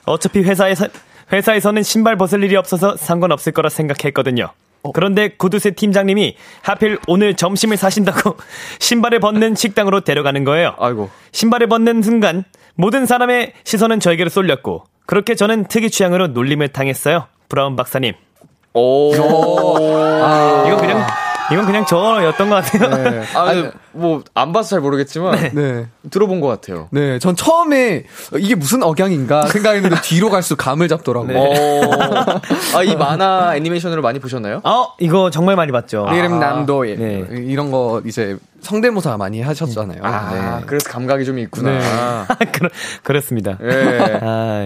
[0.04, 0.88] 어차피 회사에서,
[1.32, 4.50] 회사에서는 신발 벗을 일이 없어서 상관없을 거라 생각했거든요.
[4.94, 8.36] 그런데 구두쇠 팀장님이 하필 오늘 점심을 사신다고
[8.80, 10.74] 신발을 벗는 식당으로 데려가는 거예요.
[10.78, 11.08] 아이고.
[11.30, 17.26] 신발을 벗는 순간 모든 사람의 시선은 저에게로 쏠렸고 그렇게 저는 특이 취향으로 놀림을 당했어요.
[17.48, 18.14] 브라운 박사님.
[18.74, 19.12] 오.
[20.22, 21.06] 아, 이건 그냥
[21.52, 23.10] 이건 그냥 저였던 것 같아요.
[23.10, 23.22] 네.
[23.34, 25.86] 아, 뭐, 안 봐서 잘 모르겠지만, 네.
[26.10, 26.88] 들어본 것 같아요.
[26.90, 28.04] 네, 전 처음에
[28.38, 31.38] 이게 무슨 억양인가 생각했는데 뒤로 갈수록 감을 잡더라고요.
[31.38, 32.40] 어.
[32.74, 34.60] 아, 이 만화 애니메이션으로 많이 보셨나요?
[34.64, 36.06] 어 이거 정말 많이 봤죠.
[36.10, 37.26] 내 이름 남도일 네.
[37.44, 39.98] 이런 거 이제 성대모사 많이 하셨잖아요.
[40.02, 40.66] 아, 네.
[40.66, 42.26] 그래서 감각이 좀 있구나.
[42.52, 42.68] 그렇,
[43.02, 43.58] 그렇습니다.
[43.62, 44.18] 예.
[44.22, 44.64] 아,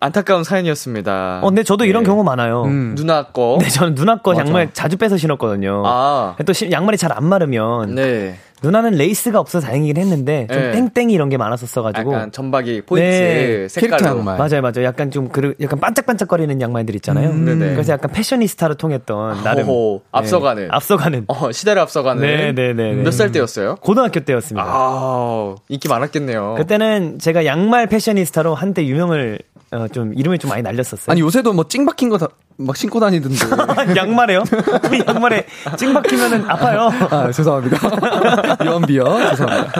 [0.00, 1.40] 안타까운 사연이었습니다.
[1.42, 2.08] 어, 근데 저도 이런 네.
[2.08, 2.64] 경우 많아요.
[2.64, 2.94] 음.
[2.96, 3.58] 누나 거.
[3.62, 5.82] 네, 저는 누나 거 양말 자주 빼서 신었거든요.
[5.86, 6.36] 아.
[6.44, 8.34] 또 시- 양말이 잘 안 마르면 네.
[8.62, 10.72] 누나는 레이스가 없어서 다행이긴 했는데 좀 네.
[10.72, 13.66] 땡땡이 이런 게 많았었어가지고 약간 점박이 포인트 네.
[13.80, 14.36] 캐릭터 양말.
[14.38, 14.82] 맞아요, 맞아요.
[14.84, 17.30] 약간 좀 그, 약간 반짝반짝거리는 양말들 있잖아요.
[17.30, 17.72] 음, 네네.
[17.74, 20.62] 그래서 약간 패셔니스타로 통했던 나름 호호, 앞서가는.
[20.64, 22.20] 네, 앞서가는 어, 시대를 앞서가는.
[22.22, 23.02] 네, 네, 네, 네.
[23.02, 23.76] 몇 살 때였어요?
[23.76, 24.66] 고등학교 때였습니다.
[24.68, 26.54] 아, 인기 많았겠네요.
[26.58, 29.38] 그때는 제가 양말 패셔니스타로 한때 유명을
[29.72, 31.06] 어, 좀 이름을 좀 많이 날렸었어요.
[31.08, 33.36] 아니 요새도 뭐 찡 박힌 거 막 신고 다니던데.
[33.96, 34.44] 양말에요?
[34.44, 35.44] 그 양말에
[35.76, 36.90] 찡 박히면은 아파요.
[37.10, 37.76] 아 죄송합니다.
[38.64, 39.72] 유언비어 죄송합니다.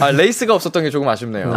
[0.00, 1.52] 아, 레이스가 없었던 게 조금 아쉽네요.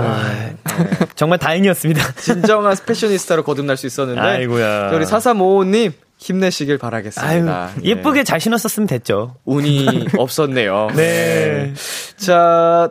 [1.16, 2.14] 정말 다행이었습니다.
[2.14, 4.20] 진정한 패셔니스타로 거듭날 수 있었는데.
[4.20, 4.89] 아이고야.
[4.89, 7.70] 자, 우리 4355님, 힘내시길 아유, 바라겠습니다.
[7.84, 8.24] 예쁘게 네.
[8.24, 9.36] 잘 신었었으면 됐죠.
[9.45, 10.88] 운이 없었네요.
[10.95, 11.74] 네.
[12.18, 12.89] 자,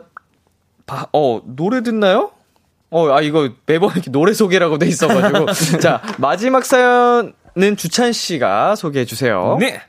[0.85, 2.31] 바- 어, 노래 듣나요?
[2.93, 5.51] 어, 아, 이거 매번 이렇게 노래 소개라고 돼 있어가지고.
[5.81, 7.33] 자, 마지막 사연은
[7.75, 9.57] 주찬 씨가 소개해 주세요.
[9.59, 9.81] 네.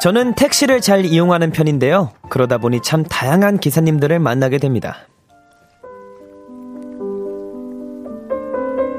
[0.00, 2.12] 저는 택시를 잘 이용하는 편인데요.
[2.30, 4.98] 그러다 보니 참 다양한 기사님들을 만나게 됩니다.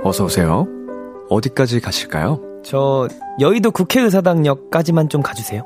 [0.04, 0.68] 어서 오세요.
[1.30, 2.42] 어디까지 가실까요?
[2.62, 3.08] 저
[3.40, 5.66] 여의도 국회의사당역까지만 좀 가주세요.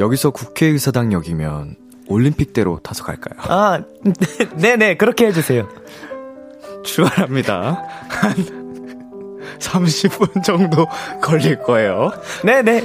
[0.00, 3.38] 여기서 국회의사당역이면 올림픽대로 타서 갈까요?
[3.48, 3.82] 아,
[4.56, 5.68] 네네 그렇게 해주세요.
[6.84, 7.88] 출발합니다.
[8.08, 8.34] 한
[9.58, 10.86] 30분 정도
[11.22, 12.12] 걸릴 거예요.
[12.44, 12.82] 네네.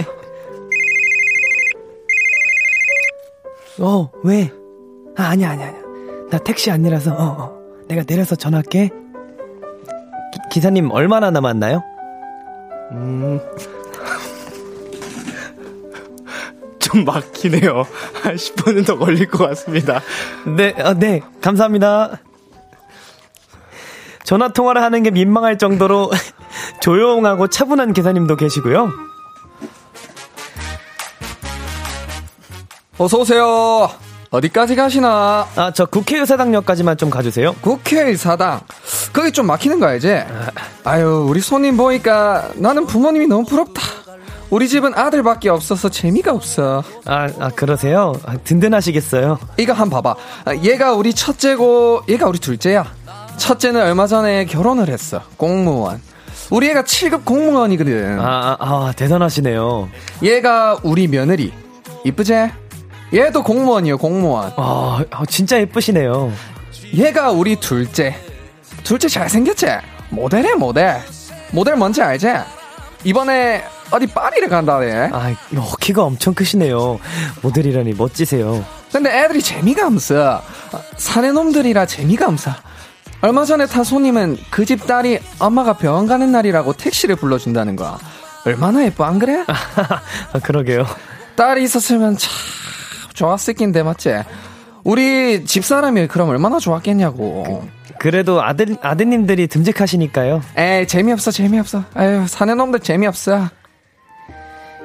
[3.81, 4.51] 어, 왜?
[5.17, 5.81] 아, 아니야, 아니야, 아니야.
[6.29, 7.59] 나 택시 아니라서, 어, 어.
[7.87, 8.89] 내가 내려서 전화할게.
[10.51, 11.81] 기, 사님 얼마나 남았나요?
[12.91, 13.39] 음.
[16.91, 17.85] 좀 막히네요.
[18.23, 20.01] 한 10분은 더 걸릴 것 같습니다.
[20.45, 22.19] 네, 어, 네, 감사합니다.
[24.23, 26.11] 전화 통화를 하는 게 민망할 정도로
[26.81, 28.91] 조용하고 차분한 기사님도 계시고요.
[32.97, 33.89] 어서 오세요.
[34.31, 35.47] 어디까지 가시나?
[35.55, 37.53] 아, 저 국회의사당역까지만 좀 가주세요.
[37.61, 38.61] 국회의사당.
[39.13, 40.21] 거기 좀 막히는 거 알지?
[40.83, 43.81] 아유, 우리 손님 보니까 나는 부모님이 너무 부럽다.
[44.49, 46.83] 우리 집은 아들밖에 없어서 재미가 없어.
[47.05, 48.13] 아, 아 그러세요?
[48.25, 49.37] 아, 든든하시겠어요.
[49.57, 50.21] 이거 한번 봐봐.
[50.45, 52.85] 아, 얘가 우리 첫째고 얘가 우리 둘째야.
[53.37, 55.21] 첫째는 얼마 전에 결혼을 했어.
[55.37, 56.01] 공무원.
[56.49, 58.19] 우리 애가 7급 공무원이거든.
[58.19, 59.87] 아, 아, 아, 대단하시네요.
[60.23, 61.53] 얘가 우리 며느리.
[62.03, 62.33] 이쁘지?
[63.13, 64.51] 얘도 공무원이요, 공무원.
[64.55, 66.31] 아, 아, 진짜 예쁘시네요.
[66.95, 68.15] 얘가 우리 둘째.
[68.83, 69.67] 둘째 잘생겼지?
[70.09, 71.01] 모델해, 모델.
[71.51, 72.27] 모델 뭔지 알지?
[73.03, 75.09] 이번에 어디 파리를 간다네.
[75.13, 76.99] 아, 어, 키가 엄청 크시네요.
[77.41, 78.63] 모델이라니 멋지세요.
[78.91, 80.41] 근데 애들이 재미가 없어.
[80.97, 82.51] 사내 놈들이라 재미가 없어.
[83.21, 87.97] 얼마 전에 탄 손님은 그 집 딸이 엄마가 병원 가는 날이라고 택시를 불러준다는 거야.
[88.45, 89.43] 얼마나 예뻐, 안 그래?
[89.47, 90.85] 아, 그러게요.
[91.35, 92.31] 딸이 있었으면 참
[93.13, 94.13] 좋았을 낀데, 맞지?
[94.83, 97.43] 우리 집사람이 그럼 얼마나 좋았겠냐고.
[97.61, 100.41] 그 래도 아들, 아드님들이 듬직하시니까요.
[100.57, 101.83] 에이, 재미없어, 재미없어.
[101.97, 103.49] 에휴, 사내 놈들 재미없어.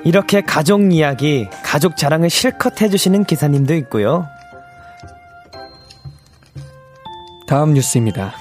[0.04, 4.26] 이렇게 가족 이야기, 가족 자랑을 실컷 해주시는 기사님도 있고요.
[7.46, 8.34] 다음 뉴스입니다.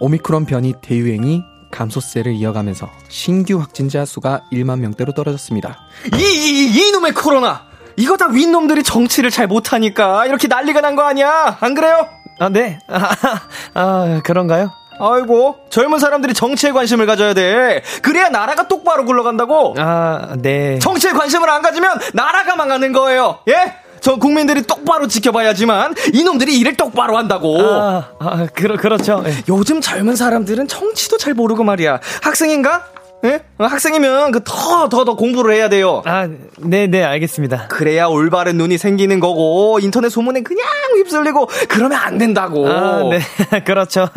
[0.00, 5.78] 오미크론 변이 대유행이 감소세를 이어가면서 신규 확진자 수가 1만 명대로 떨어졌습니다.
[6.14, 7.62] 이, 이, 이, 이놈의 코로나!
[7.96, 11.58] 이거 다 윗놈들이 정치를 잘 못하니까 이렇게 난리가 난 거 아니야?
[11.60, 12.08] 안 그래요?
[12.38, 12.78] 아, 네.
[12.88, 13.10] 아,
[13.74, 14.72] 아, 그런가요?
[14.98, 17.82] 아이고, 젊은 사람들이 정치에 관심을 가져야 돼.
[18.02, 19.74] 그래야 나라가 똑바로 굴러간다고.
[19.78, 20.78] 아, 네.
[20.78, 23.38] 정치에 관심을 안 가지면 나라가 망하는 거예요.
[23.48, 23.74] 예?
[24.00, 27.56] 저 국민들이 똑바로 지켜봐야지만 이놈들이 일을 똑바로 한다고.
[27.60, 29.22] 아, 아 그러, 그렇죠.
[29.26, 29.32] 예.
[29.48, 32.00] 요즘 젊은 사람들은 정치도 잘 모르고 말이야.
[32.20, 32.86] 학생인가?
[33.24, 33.40] 예?
[33.58, 36.02] 어, 학생이면 그 더 더 더 공부를 해야 돼요.
[36.04, 37.68] 아, 네, 네, 알겠습니다.
[37.68, 40.64] 그래야 올바른 눈이 생기는 거고 인터넷 소문에 그냥
[40.96, 42.66] 휩쓸리고 그러면 안 된다고.
[42.68, 43.20] 아, 네,
[43.64, 44.08] 그렇죠.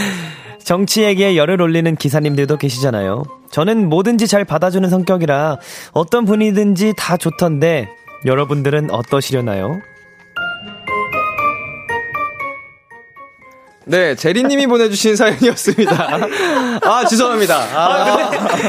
[0.64, 3.24] 정치 얘기에 열을 올리는 기사님들도 계시잖아요.
[3.50, 5.58] 저는 뭐든지 잘 받아주는 성격이라
[5.92, 7.88] 어떤 분이든지 다 좋던데
[8.26, 9.80] 여러분들은 어떠시려나요?
[13.86, 16.18] 네, 제리님이 보내주신 사연이었습니다.
[16.82, 17.56] 아, 죄송합니다.
[17.56, 18.20] 아,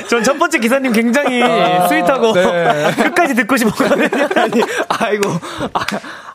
[0.08, 1.42] 전 첫 번째 기사님 굉장히
[1.90, 2.34] sweet하고
[3.04, 4.28] 끝까지 듣고 싶었거든요.
[4.36, 5.30] 아니, 아이고.
[5.74, 6.31] 아, 아,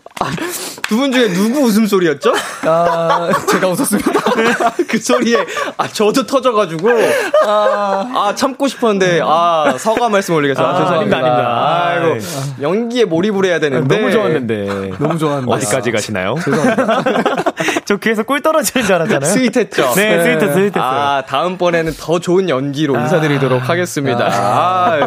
[0.89, 2.33] 두 분 중에 누구 웃음소리였죠?
[2.64, 4.12] 아, 제가 웃었습니다.
[4.89, 5.37] 그 소리에,
[5.77, 6.89] 아, 저도 터져가지고,
[7.45, 10.69] 아, 아, 참고 싶었는데, 아, 사과 말씀 올리겠습니다.
[10.75, 11.17] 아, 죄송합니다.
[11.17, 12.23] 아닙니다, 아닙니다.
[12.23, 13.97] 아이고, 연기에 몰입을 해야 되는데.
[13.97, 14.93] 너무 좋았는데.
[14.99, 15.53] 너무 좋았는데.
[15.53, 16.37] 어디까지 가시나요?
[17.85, 19.31] 저 귀에서 꿀 떨어지는 줄 알았잖아요.
[19.31, 19.93] 스윗했죠?
[19.97, 20.83] 네, 스윗했어요, 스윗했어요.
[20.85, 24.25] 아, 다음번에는 더 좋은 연기로 인사드리도록 하겠습니다.
[24.31, 25.01] 아,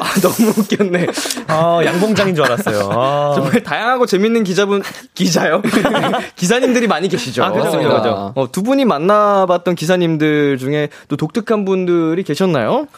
[0.00, 1.06] 아, 너무 웃겼네.
[1.46, 2.90] 아, 양봉장인 줄 알았어요.
[2.92, 3.32] 아.
[3.36, 4.82] 정말 다양하고 재밌는 기자분,
[5.14, 5.62] 기자요?
[6.34, 7.44] 기사님들이 많이 계시죠.
[7.44, 7.78] 아, 그죠, 맞아.
[7.78, 8.32] 그죠.
[8.34, 12.88] 어, 두 분이 만나봤던 기사님들 중에 또 독특한 분들이 계셨나요?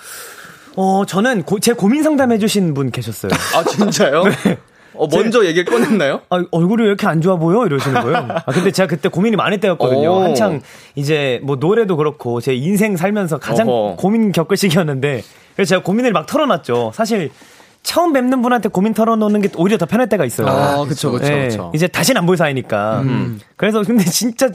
[0.77, 3.33] 어, 저는 고- 제 고민 상담해주신 분 계셨어요.
[3.55, 4.25] 아, 진짜요?
[4.99, 6.23] 어, 먼저 얘기를 꺼냈나요?
[6.31, 7.67] 아, 얼굴이 왜 이렇게 안 좋아 보여?
[7.67, 8.17] 이러시는 거예요.
[8.31, 10.11] 아, 근데 제가 그때 고민이 많을 때였거든요.
[10.11, 10.23] 오.
[10.23, 10.63] 한창
[10.95, 13.97] 이제 뭐 노래도 그렇고 제 인생 살면서 가장 어허.
[13.97, 15.23] 고민 겪을 시기였는데
[15.55, 16.93] 그래서 제가 고민을 막 털어놨죠.
[16.95, 17.31] 사실
[17.87, 20.49] 처음 뵙는 분한테 고민 털어놓는 게 오히려 더 편할 때가 있어요.
[20.49, 21.71] 아, 그쵸, 그쵸, 예, 그쵸.
[21.73, 23.05] 이제 다시는 안 볼 사이니까.
[23.55, 24.49] 그래서 근데 진짜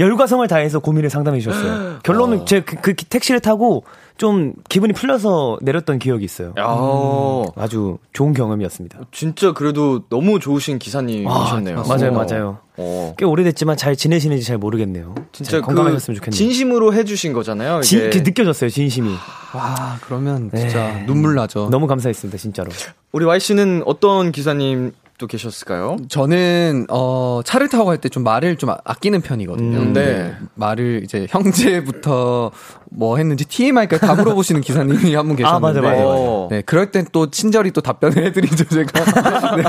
[0.00, 1.98] 열과 성을 다해서 고민을 상담해 주셨어요.
[2.02, 3.84] 결론은 제가 그, 그 택시를 타고
[4.20, 6.52] 좀 기분이 풀려서 내렸던 기억이 있어요.
[6.58, 8.98] 아, 아주 좋은 경험이었습니다.
[9.12, 11.84] 진짜 그래도 너무 좋으신 기사님이셨네요.
[11.88, 12.58] 맞아요, 맞아요.
[12.76, 13.14] 어.
[13.16, 15.14] 꽤 오래됐지만 잘 지내시는지 잘 모르겠네요.
[15.32, 16.36] 진짜 잘그 건강하셨으면 좋겠네요.
[16.36, 17.80] 진심으로 해주신 거잖아요.
[17.80, 18.10] 진, 이게.
[18.10, 19.08] 그 느껴졌어요, 진심이.
[19.54, 21.04] 와, 그러면 진짜 네.
[21.06, 21.70] 눈물 나죠.
[21.70, 22.70] 너무 감사했습니다, 진짜로.
[23.12, 25.98] 우리 Y 씨는 어떤 기사님 또 계셨을까요?
[26.08, 29.78] 저는 어 차를 타고 갈 때 좀 말을 좀 아- 아끼는 편이거든요.
[29.78, 30.04] 음, 네.
[30.24, 30.34] 네.
[30.54, 32.50] 말을 이제 형제부터
[32.90, 35.46] 뭐 했는지 TMI까지 다 물어보시는 기사님이 한 분 계셨는데.
[35.46, 36.48] 아, 맞아요, 맞아요, 맞아요.
[36.50, 39.04] 네, 그럴 땐 또 친절히 또 답변을 해드리죠 제가.
[39.56, 39.62] 네.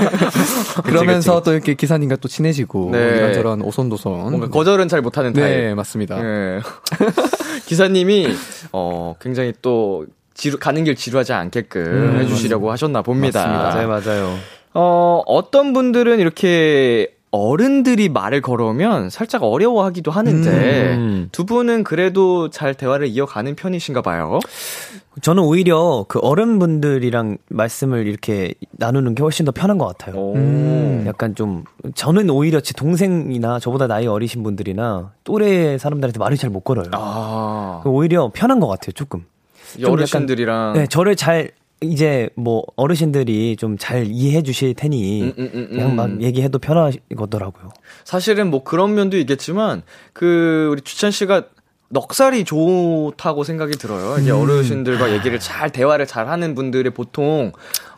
[0.84, 2.98] 그러면서 또 이렇게 기사님과 또 친해지고 네.
[3.18, 4.12] 이런저런 오손도손.
[4.30, 5.44] 뭔가 거절은 잘 못하는 타입.
[5.44, 6.18] 네, 맞습니다.
[6.24, 6.60] 예.
[7.66, 8.28] 기사님이
[8.72, 13.46] 어 굉장히 또 지루, 가는 길 지루하지 않게끔 해주시려고 하셨나 봅니다.
[13.46, 14.34] 맞아요, 맞아요.
[14.74, 21.28] 어 어떤 분들은 이렇게 어른들이 말을 걸어오면 살짝 어려워하기도 하는데 음.
[21.32, 24.38] 두 분은 그래도 잘 대화를 이어가는 편이신가 봐요.
[25.22, 30.14] 저는 오히려 그 어른분들이랑 말씀을 이렇게 나누는 게 훨씬 더 편한 것 같아요.
[30.16, 30.34] 오.
[30.34, 31.64] 음, 약간 좀,
[31.94, 36.86] 저는 오히려 제 동생이나 저보다 나이 어리신 분들이나 또래 사람들한테 말을 잘 못 걸어요.
[36.92, 39.24] 아 오히려 편한 것 같아요, 조금.
[39.78, 41.50] 이 어르신들이랑 네, 저를 잘
[41.82, 45.96] 이제 뭐 어르신들이 좀 잘 이해해 주실 테니 음, 음, 음, 그냥 음.
[45.96, 47.70] 막 얘기해도 편하거더라고요.
[48.04, 51.44] 사실은 뭐 그런 면도 있겠지만 그 우리 주찬 씨가
[51.88, 54.18] 넉살이 좋다고 생각이 들어요.
[54.18, 57.52] 이제 어르신들과 얘기를 잘 대화를 잘 하는 분들이 보통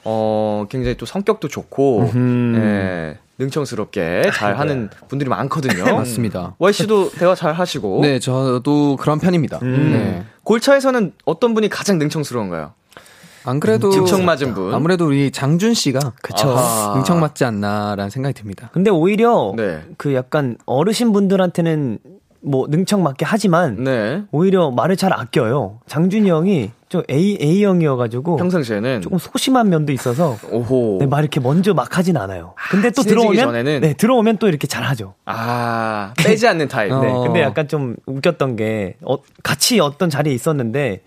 [0.05, 2.11] 어 굉장히 또 성격도 좋고
[2.57, 5.85] 예, 능청스럽게 잘 하는 분들이 많거든요.
[5.97, 6.55] 맞습니다.
[6.59, 9.61] Y 씨도 대화 잘 하시고 네, 저도 그런 편입니다.
[9.63, 9.93] 음.
[9.93, 10.25] 네.
[10.43, 12.73] 골차에서는 어떤 분이 가장 능청스러운가요?
[13.45, 14.73] 안 그래도 능청 맞은 분.
[14.75, 16.49] 아무래도 우리 장준 씨가 그쵸.
[16.51, 16.95] 아하.
[16.95, 18.71] 능청 맞지 않나라는 생각이 듭니다.
[18.73, 19.83] 근데 오히려 네.
[19.97, 21.99] 그 약간 어르신 분들한테는
[22.47, 24.23] 뭐 능청 맞게 하지만 네.
[24.31, 25.81] 오히려 말을 잘 아껴요.
[25.87, 30.99] 장준이 형이 좀 A A형이어가지고 평상시에는 조금 소심한 면도 있어서 오호.
[31.01, 32.55] 네, 말 이렇게 먼저 막 하진 않아요.
[32.71, 33.81] 근데 또 친해지기 들어오면 전에는?
[33.81, 35.15] 네 들어오면 또 이렇게 잘 하죠.
[35.25, 36.93] 아, 빼지 않는 타입.
[36.93, 37.01] 어.
[37.01, 41.01] 네, 근데 약간 좀 웃겼던 게 어, 같이 어떤 자리에 있었는데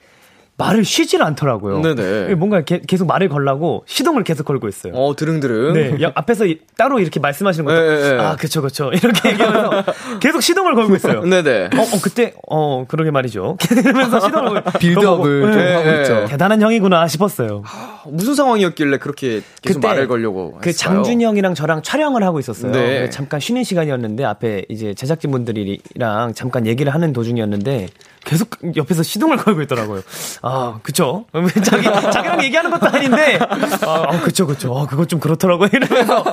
[0.59, 1.81] 말을 쉬질 않더라고요.
[1.81, 2.33] 네네.
[2.35, 4.93] 뭔가 게- 계속 말을 걸라고 시동을 계속 걸고 있어요.
[4.95, 5.73] 어, 드릉드릉.
[5.73, 8.19] 네, 야, 앞에서 이- 따로 이렇게 말씀하시는 것도 네, 네, 네.
[8.23, 8.89] 아, 그쵸, 그쵸.
[8.93, 9.83] 이렇게 얘기하면서
[10.19, 11.21] 계속 시동을 걸고 있어요.
[11.21, 11.65] 네네.
[11.77, 13.57] 어, 어, 그때, 어, 그러게 말이죠.
[13.71, 16.01] 이러면서 시동을 걸- 빌드업을 네, 하고 네.
[16.01, 16.25] 있죠.
[16.27, 17.61] 대단한 형이구나 싶었어요.
[18.07, 20.95] 무슨 상황이었길래 그렇게 계속 말을 걸려고 그 했을까요?
[21.03, 22.71] 장준이 형이랑 저랑 촬영을 하고 있었어요.
[22.71, 22.79] 네.
[22.79, 27.87] 근데 잠깐 쉬는 시간이었는데 앞에 이제 제작진분들이랑 잠깐 얘기를 하는 도중이었는데
[28.25, 30.01] 계속 옆에서 시동을 걸고 있더라고요.
[30.47, 31.25] 아, 그쵸.
[31.65, 34.77] 자기, 자기랑 얘기하는 것도 아닌데, 아, 아, 그쵸, 그쵸.
[34.77, 35.69] 아, 그거 좀 그렇더라고요.
[35.71, 36.23] 이러면서.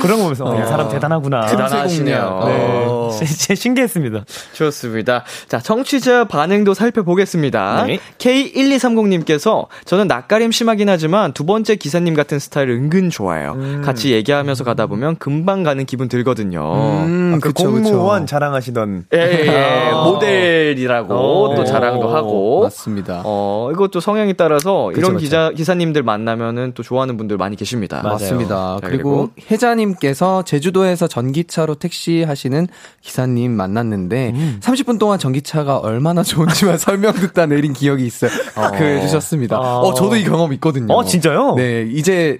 [0.00, 1.46] 그런 거 보면서, 어, 이 사람 대단하구나.
[1.46, 2.42] 대단하시네요.
[2.46, 2.86] 네.
[2.88, 3.10] 어.
[3.16, 4.24] 진짜 신기했습니다.
[4.52, 5.24] 좋습니다.
[5.48, 7.84] 자, 청취자 반응도 살펴보겠습니다.
[7.86, 7.98] 네.
[8.18, 13.52] K1230님께서 저는 낯가림 심하긴 하지만 두 번째 기사님 같은 스타일 은근 좋아요.
[13.56, 13.82] 음.
[13.84, 16.60] 같이 얘기하면서 가다 보면 금방 가는 기분 들거든요.
[17.04, 18.30] 음, 아까 그쵸, 공무원 그쵸.
[18.30, 19.06] 자랑하시던.
[19.14, 19.90] 예, 예, 예.
[19.92, 20.04] 아.
[20.04, 21.54] 모델이라고 어.
[21.54, 22.62] 또 자랑도 하고.
[22.62, 23.22] 맞습니다.
[23.24, 25.18] 어, 이것도 성향에 따라서 이런 그쵸.
[25.18, 28.00] 기자, 기사님들 만나면은 또 좋아하는 분들 많이 계십니다.
[28.02, 28.12] 맞아요.
[28.14, 28.78] 맞습니다.
[28.80, 32.66] 자, 그리고 혜자님 께서 제주도에서 전기차로 택시 하시는
[33.00, 34.60] 기사님 만났는데 음.
[34.60, 38.30] 30분 동안 전기차가 얼마나 좋은지만 설명 듣다 내린 기억이 있어요.
[38.76, 39.56] 그 해주셨습니다.
[39.56, 39.78] 아.
[39.78, 40.92] 어, 저도 이 경험 있거든요.
[40.92, 41.54] 어, 진짜요?
[41.56, 42.38] 네, 이제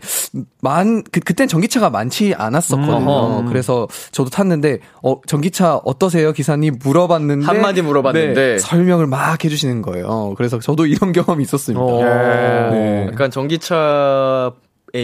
[0.61, 3.41] 만 그, 그땐 전기차가 많지 않았었거든요.
[3.41, 3.47] 음.
[3.47, 8.35] 그래서 저도 tas는데 어, 전기차 어떠세요, 기사님 물어봤는데 한마디 물어봤는데.
[8.35, 10.35] 네, 설명을 막 해주시는 거예요.
[10.37, 11.83] 그래서 저도 이런 경험이 있었습니다.
[11.83, 12.71] 어.
[12.73, 13.09] 네.
[13.13, 14.51] 약간 전기차에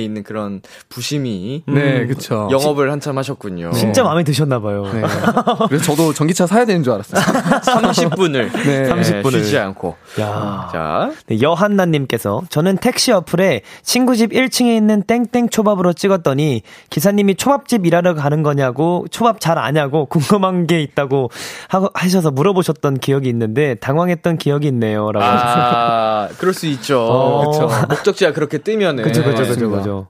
[0.01, 2.49] 있는 그런 부심이 네, 그쵸.
[2.51, 3.73] 영업을 한참 하셨군요.
[3.73, 4.85] 진짜 마음에 드셨나 봐요.
[4.93, 5.03] 네.
[5.69, 7.21] 그래서 저도 전기차 사야 되는 줄 알았어요.
[7.63, 8.89] 30분을 네.
[8.89, 9.33] 30분을.
[9.43, 9.97] 쉬지 않고.
[10.21, 10.69] 야.
[10.73, 17.35] 자, 네, 여한나 님께서 저는 택시 어플에 친구 집 1층에 있는 땡땡 초밥으로 찍었더니 기사님이
[17.37, 21.31] 초밥집 일하러 가는 거냐고 초밥 잘 아냐고 궁금한 게 있다고
[21.69, 25.25] 하고 하셔서 물어보셨던 기억이 있는데 당황했던 기억이 있네요라고.
[25.25, 27.01] 아, 그럴 수 있죠.
[27.03, 27.51] 어.
[27.51, 27.69] 그쵸.
[27.89, 29.05] 목적지가 그렇게 뜨면은.
[29.05, 30.07] 그죠 그죠 그죠 그죠.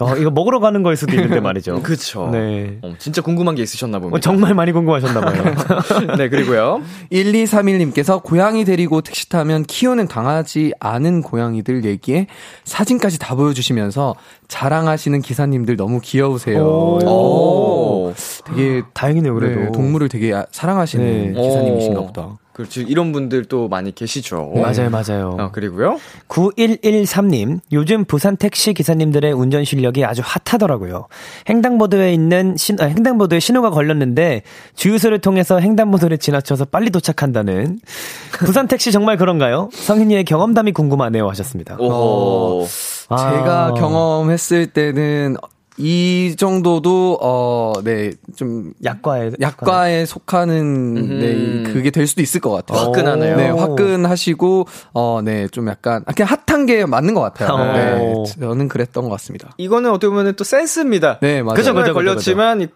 [0.00, 1.80] 어 이거 먹으러 가는 거일 수도 있는데 말이죠.
[1.84, 2.28] 그쵸.
[2.32, 2.78] 네.
[2.82, 4.16] 어, 진짜 궁금한 게 있으셨나 봅니다.
[4.16, 5.54] 어, 정말 많이 궁금하셨나 봐요.
[6.18, 6.82] 네, 그리고요.
[7.12, 12.26] 1231님께서 고양이 데리고 택시 타면 키우는 강아지 아는 고양이들 얘기에
[12.64, 14.16] 사진까지 다 보여주시면서
[14.48, 16.64] 자랑하시는 기사님들 너무 귀여우세요.
[16.66, 18.12] 오.
[18.46, 19.60] 되게 다행이네요 그래도.
[19.60, 21.40] 네, 동물을 되게 아- 사랑하시는 네.
[21.40, 22.06] 기사님이신가 오.
[22.06, 22.38] 보다.
[22.54, 22.82] 그렇죠.
[22.82, 24.52] 이런 분들 또 많이 계시죠.
[24.54, 25.36] 맞아요 맞아요.
[25.40, 25.98] 어, 그리고요.
[26.28, 31.08] 9113님, 요즘 부산 택시 기사님들의 운전 실력이 아주 핫하더라고요.
[31.48, 34.42] 횡단보도에 있는 신, 아, 횡단보도에 신호가 걸렸는데
[34.76, 37.80] 주유소를 통해서 횡단보도를 지나쳐서 빨리 도착한다는.
[38.30, 39.68] 부산 택시 정말 그런가요?
[39.72, 41.76] 성인이의 경험담이 궁금하네요 하셨습니다.
[41.80, 42.68] 오호.
[43.08, 43.16] 아.
[43.16, 45.36] 제가 경험했을 때는
[45.76, 51.18] 이 정도도 어네좀 약과에 약과에 속하는
[51.64, 52.78] 네 그게 될 수도 있을 것 같아요.
[52.78, 53.36] 화끈하네요.
[53.36, 57.48] 네, 화끈하시고 어네좀 약간 그냥 핫한 게 맞는 것 같아요.
[57.54, 57.72] 어.
[57.74, 59.50] 네, 저는 그랬던 것 같습니다.
[59.58, 61.18] 이거는 어떻게 보면 또 센스입니다.
[61.20, 61.56] 네, 맞아요.
[61.56, 62.68] 그죠, 그죠, 그죠, 걸렸지만 이-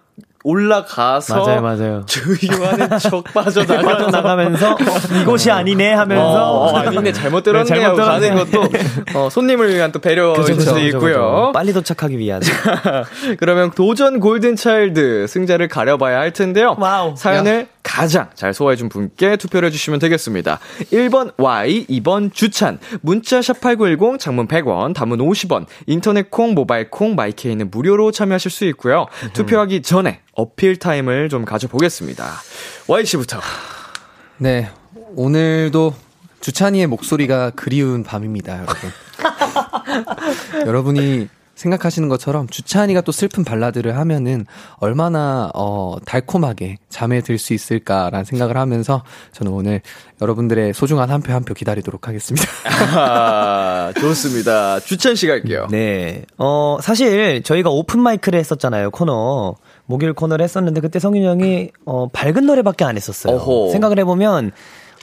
[0.45, 2.07] 올라가서 맞아요 맞아요.
[2.07, 4.77] 주유하는 척 빠져나가서 빠져나가면서
[5.21, 8.29] 이곳이 아니네 하면서 어, 아니네 잘못 네, 들었네 잘못 하고 들었네.
[8.31, 11.01] 가는 것도 어, 손님을 위한 또 배려일 그죠, 그죠, 수도 있고요.
[11.01, 11.51] 그죠.
[11.53, 12.41] 빨리 도착하기 위한.
[13.39, 16.77] 그러면 도전 골든 차일드 승자를 가려봐야 할 텐데요.
[16.79, 17.15] 와우.
[17.17, 20.61] 사연을 가장 잘 소화해준 분께 투표를 해주시면 되겠습니다.
[20.93, 27.71] 1번 Y, 2번 주찬, 문자 샵8910, 장문 100원, 단문 50원, 인터넷 콩, 모바일 콩, 마이케이는
[27.71, 29.07] 무료로 참여하실 수 있고요.
[29.33, 32.31] 투표하기 전에 어필 타임을 좀 가져보겠습니다.
[32.89, 33.41] Y씨부터.
[34.37, 34.69] 네
[35.17, 35.95] 오늘도
[36.41, 38.93] 주찬이의 목소리가 그리운 밤입니다, 여러분.
[40.67, 41.29] 여러분이
[41.59, 44.47] 생각하시는 것처럼 주찬이가 또 슬픈 발라드를 하면은
[44.79, 49.03] 얼마나 어 달콤하게 잠에 들 수 있을까라는 생각을 하면서
[49.33, 49.81] 저는 오늘
[50.23, 52.47] 여러분들의 소중한 한 표 한 표 기다리도록 하겠습니다.
[52.97, 54.81] 아, 좋습니다.
[54.81, 55.67] 주찬 씨 갈게요.
[55.71, 56.25] 네.
[56.39, 59.55] 어, 사실 저희가 오픈 마이크를 했었잖아요, 코너.
[59.87, 63.35] 목요일 코너를 했었는데 그때 성윤 형이 어, 밝은 노래밖에 안 했었어요.
[63.37, 63.71] 어호.
[63.73, 64.53] 생각을 해보면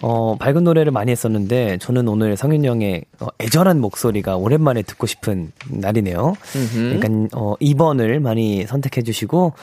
[0.02, 5.52] 어, 밝은 노래를 많이 했었는데 저는 오늘 성윤 형의 어, 애절한 목소리가 오랜만에 듣고 싶은
[5.70, 6.36] 날이네요.
[7.00, 9.54] 그러니까 어, 2번을 많이 선택해 주시고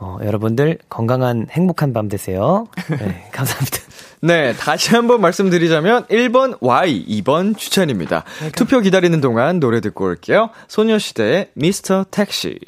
[0.00, 2.68] 어, 여러분들 건강한 행복한 밤 되세요.
[2.88, 3.78] 네, 감사합니다.
[4.20, 8.24] 네, 다시 한번 말씀드리자면 1번 Y, 2번 추천입니다.
[8.54, 10.50] 투표 기다리는 동안 노래 듣고 올게요.
[10.68, 12.58] 소녀시대의 미스터 택시.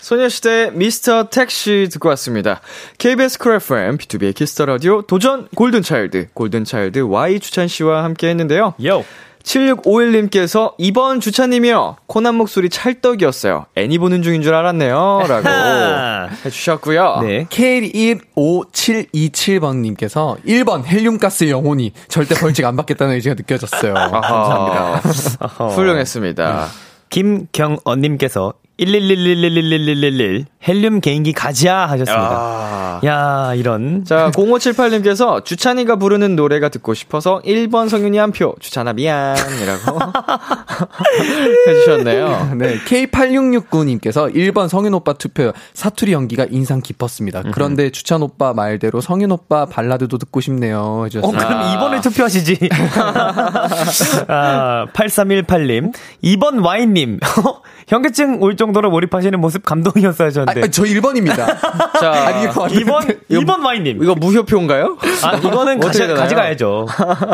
[0.00, 2.60] 소녀시대 미스터 택시 듣고 왔습니다.
[2.98, 8.74] KBS 쿨 FM, 비투비의 키스 더 라디오, 도전 골든차일드, 골든차일드 Y 주찬씨와 함께 했는데요.
[8.84, 9.04] 요.
[9.42, 11.96] 7651님께서 2번 주찬님이요.
[12.06, 13.64] 코난 목소리 찰떡이었어요.
[13.76, 15.22] 애니 보는 중인 줄 알았네요.
[15.26, 15.48] 라고
[16.44, 17.20] 해주셨고요.
[17.22, 17.46] 네.
[17.48, 23.94] K15727번님께서 1번 헬륨가스 영혼이 절대 벌칙 안 받겠다는 의지가 느껴졌어요.
[23.94, 24.96] 감사합니다.
[25.74, 26.68] 훌륭했습니다.
[27.08, 32.30] 김경언님께서 111111111 헬륨 개인기 가자 하셨습니다.
[32.30, 33.00] 아.
[33.04, 34.04] 야 이런.
[34.04, 39.98] 자, 0578님께서 주찬이가 부르는 노래가 듣고 싶어서 1번 성윤이 한 표, 주찬아 미안이라고
[41.68, 42.54] 해주셨네요.
[42.56, 47.44] 네, K8669님께서 1번 성윤 오빠 투표 사투리 연기가 인상 깊었습니다.
[47.52, 50.78] 그런데 주찬 오빠 말대로 성윤 오빠 발라드도 듣고 싶네요.
[50.88, 51.36] 어, 해주셨어요.
[51.36, 52.68] 그럼 2번을 투표하시지.
[54.28, 55.92] 아, 8318님.
[56.22, 57.20] 2번 와인님.
[57.88, 60.62] 현기증 올 정도로 몰입하시는 모습 감동이었어요, 아, 저한테.
[60.62, 61.36] 아, 저 1번입니다.
[61.98, 64.02] 자, 아니, 이거 안 2번, 2번 와인님.
[64.02, 64.98] 이거 무효표인가요?
[65.24, 66.14] 아, 이거는 되나요?
[66.16, 66.86] 가져가야죠.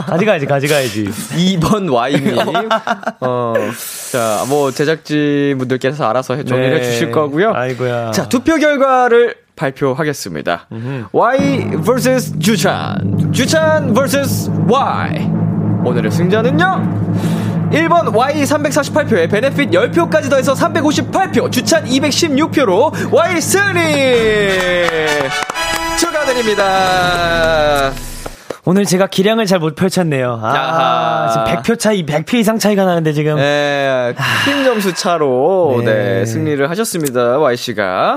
[0.06, 1.04] 가져가야지, 가져가야지.
[1.04, 2.38] 2번 와이님.
[3.20, 3.54] 어,
[4.12, 6.86] 자, 뭐, 제작진분들께서 알아서 해- 정리를 네.
[6.86, 7.52] 해주실 거고요.
[7.54, 8.12] 아이고야.
[8.12, 10.68] 자, 투표 결과를 발표하겠습니다.
[11.12, 13.30] Y vs 주찬.
[13.32, 15.30] 주찬 vs Y.
[15.84, 17.33] 오늘의 승자는요?
[17.74, 23.80] 1번 Y 348표에 베네핏 10표까지 더해서 358표, 주찬 216표로 Y 승리!
[25.98, 27.90] 축하드립니다.
[28.66, 30.40] 오늘 제가 기량을 잘 못 펼쳤네요.
[30.42, 31.28] 아, 야하.
[31.46, 33.36] 지금 100표 차이, 100표 이상 차이가 나는데 지금.
[33.36, 34.14] 네,
[34.46, 35.92] 큰 점수 차로 네.
[36.20, 36.24] 네.
[36.26, 37.38] 승리를 하셨습니다.
[37.38, 38.16] Y 씨가.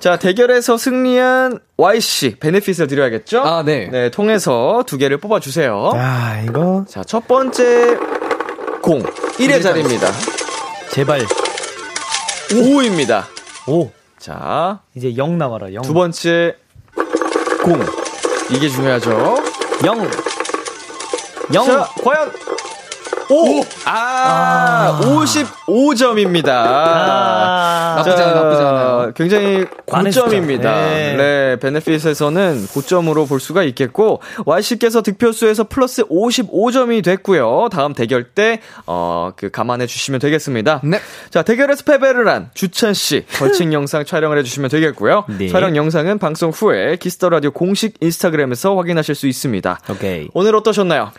[0.00, 3.42] 자, 대결에서 승리한 Y 씨 베네핏을 드려야겠죠?
[3.42, 3.88] 아, 네.
[3.92, 5.92] 네, 통해서 두 개를 뽑아 주세요.
[5.94, 6.84] 아, 이거.
[6.88, 7.96] 자, 첫 번째
[8.84, 10.08] 공 1의 자리입니다.
[10.90, 11.20] 제발.
[12.50, 13.24] 5입니다.
[13.66, 13.90] 오.
[14.18, 15.80] 자, 이제 0 나와라, 0.
[15.82, 16.54] 두 번째
[17.62, 17.80] 공.
[18.50, 19.38] 이게 중요하죠.
[19.86, 20.10] 0.
[21.54, 21.64] 0.
[21.64, 22.30] 자, 과연
[23.30, 23.64] 5!
[23.86, 26.48] 아, 55점입니다.
[26.48, 27.94] 아.
[27.96, 29.12] 나쁘지 않아요, 나쁘지 않아요.
[29.14, 29.64] 굉장히?
[29.86, 30.74] 고점입니다.
[30.74, 31.16] 네.
[31.16, 31.56] 네.
[31.60, 37.68] 베네핏에서는 고점으로 볼 수가 있겠고, Y씨께서 득표수에서 플러스 55점이 됐고요.
[37.70, 40.80] 다음 대결 때, 어, 그, 감안해 주시면 되겠습니다.
[40.84, 41.00] 네.
[41.30, 45.24] 자, 대결에서 패배를 한 주찬씨, 벌칙 영상 촬영을 해주시면 되겠고요.
[45.38, 45.48] 네.
[45.48, 49.80] 촬영 영상은 방송 후에 키스 더 라디오 공식 인스타그램에서 확인하실 수 있습니다.
[49.90, 50.28] 오케이.
[50.34, 51.10] 오늘 어떠셨나요?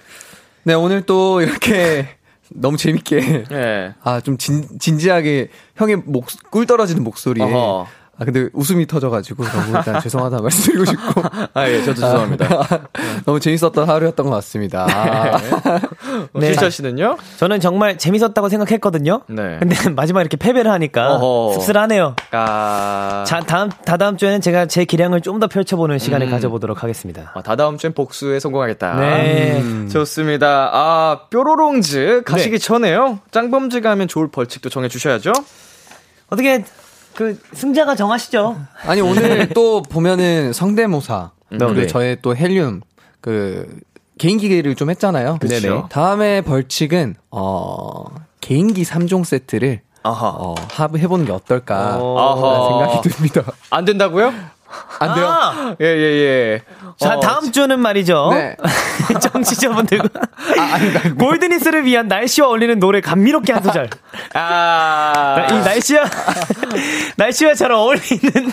[0.66, 2.08] 네, 오늘 또 이렇게
[2.50, 3.94] 너무 재밌게 예.
[4.04, 7.88] 아, 좀 진, 진지하게 형의 목, 꿀 떨어지는 목소리에 어허.
[8.18, 11.22] 아, 근데 웃음이 터져가지고 너무 일단 죄송하다 말씀드리고 싶고.
[11.54, 12.68] 아, 예, 저도 죄송합니다.
[13.26, 14.88] 너무 재밌었던 하루였던 것 같습니다.
[14.90, 15.38] 아,
[16.34, 16.54] 네.
[16.54, 17.18] 주찬 씨는요?
[17.38, 19.22] 저는 정말 재밌었다고 생각했거든요.
[19.28, 19.58] 네.
[19.60, 21.54] 근데 마지막에 이렇게 패배를 하니까 어허.
[21.60, 22.16] 씁쓸하네요.
[22.32, 26.32] 아, 자, 다음, 다다음 주에는 제가 제 기량을 좀 더 펼쳐보는 시간을 음.
[26.32, 27.34] 가져보도록 하겠습니다.
[27.36, 28.96] 아, 다다음 주엔 복수에 성공하겠다.
[28.96, 29.60] 네.
[29.60, 30.70] 음, 좋습니다.
[30.72, 32.66] 아, 뾰로롱즈 가시기 네.
[32.66, 33.20] 전에요.
[33.32, 35.34] 짱범즈가 하면 좋을 벌칙도 정해주셔야죠.
[36.30, 36.64] 어떻게,
[37.16, 38.58] 그, 승자가 정하시죠.
[38.86, 41.88] 아니, 오늘 또 보면은 성대모사, 그리고 네.
[41.88, 42.82] 저의 또 헬륨,
[43.22, 43.80] 그,
[44.18, 45.38] 개인기계를 좀 했잖아요.
[45.40, 45.60] 그쵸.
[45.60, 45.84] 네네.
[45.90, 48.06] 다음에 벌칙은, 어,
[48.42, 50.28] 개인기 3종 세트를, 아하.
[50.38, 53.44] 어, 합, 해보는 게 어떨까, 생각이 듭니다.
[53.72, 54.34] 안 된다고요?
[55.00, 55.28] 안 돼요?
[55.28, 55.76] 아!
[55.80, 56.62] 예, 예, 예.
[56.98, 58.30] 자, 어, 다음 주는 말이죠.
[58.34, 58.56] 네.
[59.22, 60.08] 정치자분들과
[61.20, 63.90] 골드니스를 위한 날씨와 어울리는 노래 감미롭게 한 소절.
[64.34, 66.04] 아, 나- 이 날씨와
[67.18, 68.52] 날씨와 잘 어울리는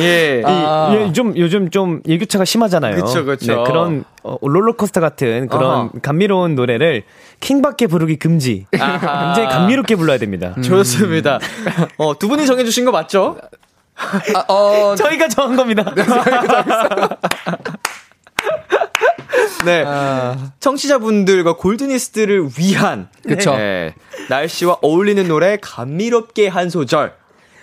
[0.00, 0.42] 예.
[0.44, 0.94] 아.
[0.94, 2.96] 이, 이, 좀 요즘 좀 일교차가 심하잖아요.
[2.96, 3.54] 그쵸, 그쵸.
[3.54, 5.90] 네, 그런 어, 롤러코스터 같은 그런 어허.
[6.02, 7.04] 감미로운 노래를
[7.40, 8.66] 킹밖에 부르기 금지.
[8.78, 9.32] 아하.
[9.34, 10.54] 굉장히 감미롭게 불러야 됩니다.
[10.62, 11.38] 좋습니다.
[11.96, 13.36] 어, 두 분이 정해주신 거 맞죠?
[14.34, 15.84] 아, 어, 저희가 정한 겁니다.
[19.64, 19.84] 네.
[20.60, 23.54] 청취자분들과 골드니스트를 위한 그쵸.
[23.56, 23.94] 네.
[24.28, 27.14] 날씨와 어울리는 노래 감미롭게 한 소절.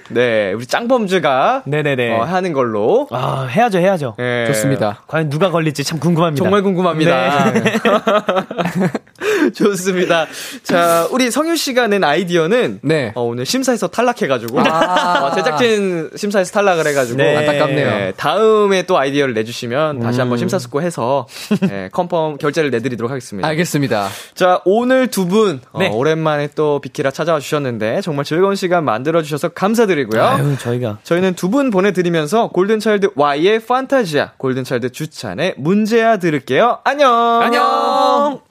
[0.09, 2.17] 네, 우리 짱범즈가 네네네.
[2.17, 3.07] 어, 하는 걸로.
[3.11, 4.15] 아 해야죠, 해야죠.
[4.19, 4.45] 예.
[4.47, 5.03] 좋습니다.
[5.07, 6.41] 과연 누가 걸릴지 참 궁금합니다.
[6.43, 7.51] 정말 궁금합니다.
[7.51, 7.73] 네.
[9.53, 10.27] 좋습니다.
[10.63, 13.11] 자, 우리 성유 씨가 낸 아이디어는 네.
[13.15, 15.25] 어, 오늘 심사에서 탈락해가지고 아.
[15.31, 17.35] 어, 제작진 심사에서 탈락을 해가지고 네.
[17.37, 17.89] 안타깝네요.
[17.89, 20.21] 네, 다음에 또 아이디어를 내주시면 다시 음.
[20.21, 21.27] 한번 심사숙고해서
[21.67, 23.47] 네, 컨펌 결제를 내드리도록 하겠습니다.
[23.47, 24.07] 알겠습니다.
[24.35, 25.89] 자, 오늘 두 분, 어, 네.
[25.89, 30.23] 오랜만에 또 비키라 찾아와 주셨는데, 정말 즐거운 시간 만들어 주셔서 감사드리고요.
[30.23, 36.79] 아유, 저희가 저희는 두 분 보내드리면서 골든차일드 Y의 판타지아, 골든차일드 주찬의 문제야 들을게요.
[36.83, 37.41] 안녕!
[37.41, 38.46] 안녕.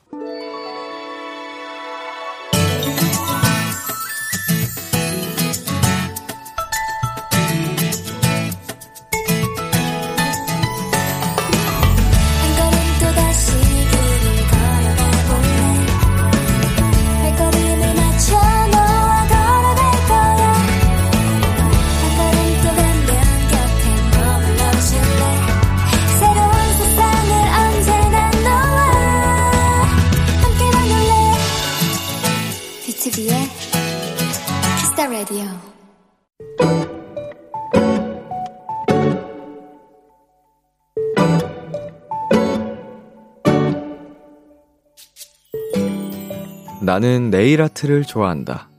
[46.96, 48.70] 나는 네일 아트를 좋아한다.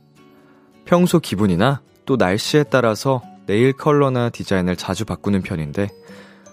[0.86, 5.88] 평소 기분이나 또 날씨에 따라서 네일 컬러나 디자인을 자주 바꾸는 편인데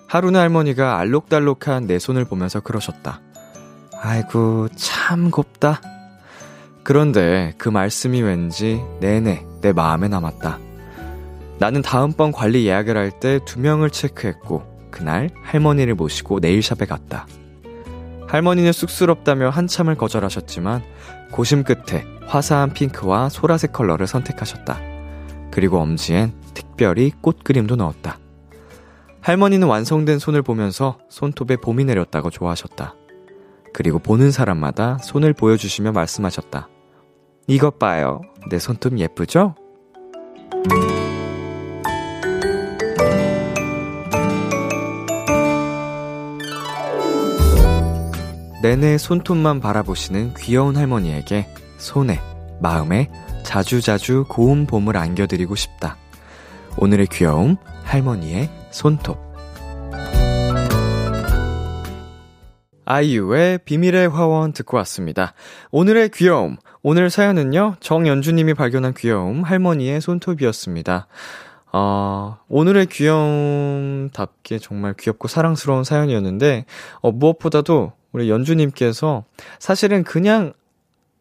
[0.07, 3.23] 하루는 할머니가 알록달록한 내 손을 보면서 그러셨다.
[3.99, 5.81] 아이고 참 곱다.
[6.83, 10.59] 그런데 그 말씀이 왠지 내내 내 마음에 남았다.
[11.59, 17.27] 나는 다음번 관리 예약을 할 때 두 명을 체크했고 그날 할머니를 모시고 네일샵에 갔다.
[18.29, 20.83] 할머니는 쑥스럽다며 한참을 거절하셨지만
[21.31, 24.81] 고심 끝에 화사한 핑크와 소라색 컬러를 선택하셨다.
[25.51, 28.19] 그리고 엄지엔 특별히 꽃 그림도 넣었다.
[29.21, 32.95] 할머니는 완성된 손을 보면서 손톱에 봄이 내렸다고 좋아하셨다.
[33.73, 36.69] 그리고 보는 사람마다 손을 보여주시며 말씀하셨다.
[37.47, 38.21] 이것 봐요.
[38.51, 39.55] 내 손톱 예쁘죠?
[48.65, 51.47] 내내 손톱만 바라보시는 귀여운 할머니에게
[51.77, 52.19] 손에,
[52.63, 53.11] 마음에
[53.43, 55.99] 자주자주 고운 봄을 안겨드리고 싶다.
[56.79, 59.19] 오늘의 귀여움, 할머니의 손톱.
[62.87, 65.35] 아이유의 비밀의 화원 듣고 왔습니다.
[65.71, 66.57] 오늘의 귀여움.
[66.83, 71.07] 오늘 사연은요, 정연주님이 발견한 귀여움, 할머니의 손톱이었습니다.
[71.71, 76.65] 어, 오늘의 귀여움답게 정말 귀엽고 사랑스러운 사연이었는데,
[77.03, 79.25] 어, 무엇보다도 우리 연주님께서
[79.59, 80.53] 사실은 그냥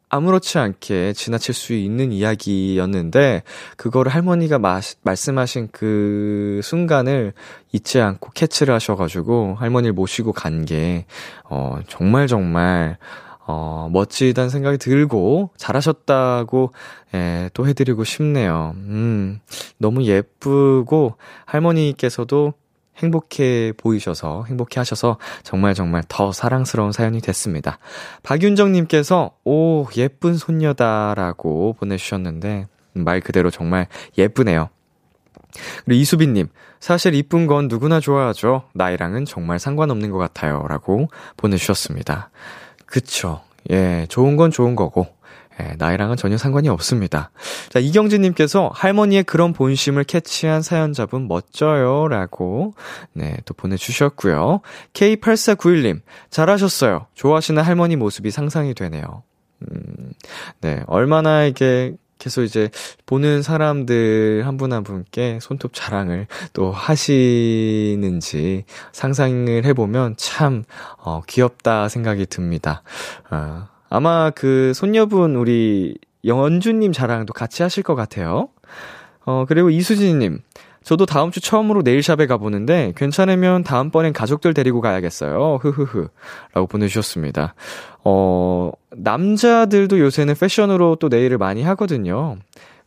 [0.10, 3.42] 아무렇지 않게 지나칠 수 있는 이야기였는데,
[3.78, 7.34] 그거를 할머니가 마, 말씀하신 그 순간을
[7.72, 11.08] 잊지 않고 캐치를 하셔가지고, 할머니를 모시고 간 게,
[11.46, 12.98] 어, 정말 정말,
[13.48, 16.74] 어, 멋지다는 생각이 들고, 잘하셨다고,
[17.16, 18.76] 예, 또 해드리고 싶네요.
[18.76, 19.40] 음,
[19.80, 21.16] 너무 예쁘고,
[21.46, 22.54] 할머니께서도
[22.98, 27.80] 행복해 보이셔서, 행복해 하셔서 정말 정말 더 사랑스러운 사연이 됐습니다.
[28.24, 33.88] 박윤정 님께서, 오, 예쁜 손녀다라고 보내 주셨는데, 말 그대로 정말
[34.18, 34.70] 예쁘네요.
[35.86, 36.48] 그리고 이수빈 님,
[36.80, 38.64] 사실 이쁜 건 누구나 좋아하죠.
[38.74, 40.66] 나이랑은 정말 상관없는 것 같아요.
[40.68, 42.30] 라고 보내 주셨습니다.
[42.86, 43.42] 그쵸.
[43.72, 45.08] 예, 좋은 건 좋은 거고,
[45.60, 47.32] 예, 나이랑은 전혀 상관이 없습니다.
[47.70, 52.08] 자, 이경진님께서 할머니의 그런 본심을 캐치한 사연자분 멋져요.
[52.08, 52.74] 라고,
[53.14, 54.62] 네, 또 보내주셨고요.
[54.94, 57.08] K8491님, 잘하셨어요.
[57.14, 59.24] 좋아하시는 할머니 모습이 상상이 되네요.
[59.62, 60.14] 음,
[60.62, 62.70] 네, 얼마나 이게, 계속 이제
[63.06, 70.64] 보는 사람들 한 분한 분께 손톱 자랑을 또 하시는지 상상을 해보면 참,
[71.00, 72.82] 어, 귀엽다 생각이 듭니다.
[73.30, 78.50] 어, 아마 그 손녀분 우리 영원주님 자랑도 같이 하실 것 같아요.
[79.24, 80.40] 어, 그리고 이수진님.
[80.82, 85.60] 저도 다음 주 처음으로 네일샵에 가보는데 괜찮으면 다음번엔 가족들 데리고 가야겠어요.
[85.62, 86.08] 흐흐흐.
[86.56, 87.54] 라고 보내주셨습니다.
[88.04, 92.38] 어, 남자들도 요새는 패션으로 또 네일을 많이 하거든요.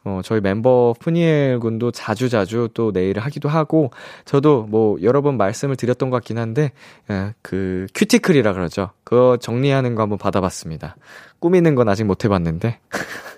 [0.07, 3.91] 어, 저희 멤버 푸니엘 군도 자주자주 또 네일을 하기도 하고,
[4.25, 6.71] 저도 뭐 여러 번 말씀을 드렸던 것 같긴 한데,
[7.11, 8.91] 에, 그 큐티클이라 그러죠.
[9.03, 10.97] 그거 정리하는 거 한번 받아봤습니다.
[11.41, 12.79] 꾸미는 건 아직 못 해봤는데.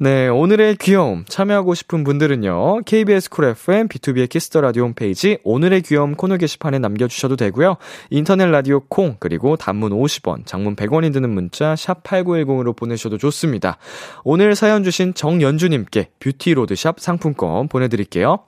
[0.00, 2.82] 네, 오늘의 귀여움 참여하고 싶은 분들은요.
[2.84, 7.78] KBS 쿨 FM 비투비의 키스 더 라디오 홈페이지 오늘의 귀여움 코너 게시판에 남겨 주셔도 되고요.
[8.10, 13.78] 인터넷 라디오 콩 그리고 단문 50원, 장문 100원이 드는 문자 샵 8910으로 보내셔도 좋습니다.
[14.22, 18.44] 오늘 사연 주신 정연주 님께 뷰티 로드샵 상품권 보내 드릴게요.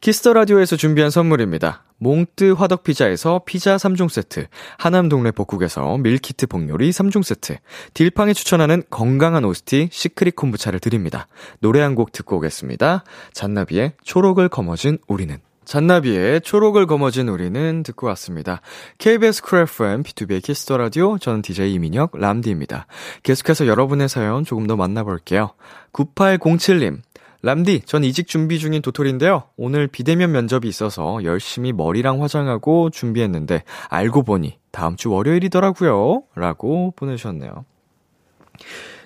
[0.00, 1.82] 키스 더 라디오에서 준비한 선물입니다.
[2.02, 4.46] 몽뜨 화덕 피자에서 피자 3종 세트,
[4.76, 7.56] 하남 동네 복국에서 밀키트 복요리 3종 세트,
[7.94, 11.28] 딜팡이 추천하는 건강한 오스티 시크릿 콤부차를 드립니다.
[11.60, 13.04] 노래 한 곡 듣고 오겠습니다.
[13.34, 15.36] 잔나비의 초록을 거머쥔 우리는.
[15.66, 18.62] 잔나비의 초록을 거머쥔 우리는 듣고 왔습니다.
[18.98, 22.86] KBS 쿨 FM, 비투비의 키스 더 라디오, 저는 DJ 이민혁, 람디입니다.
[23.22, 25.52] 계속해서 여러분의 사연 조금 더 만나볼게요.
[25.92, 27.00] 9807님,
[27.44, 29.44] 람디, 전 이직 준비 중인 도토리인데요.
[29.56, 36.22] 오늘 비대면 면접이 있어서 열심히 머리랑 화장하고 준비했는데 알고 보니 다음 주 월요일이더라고요.
[36.36, 37.64] 라고 보내주셨네요.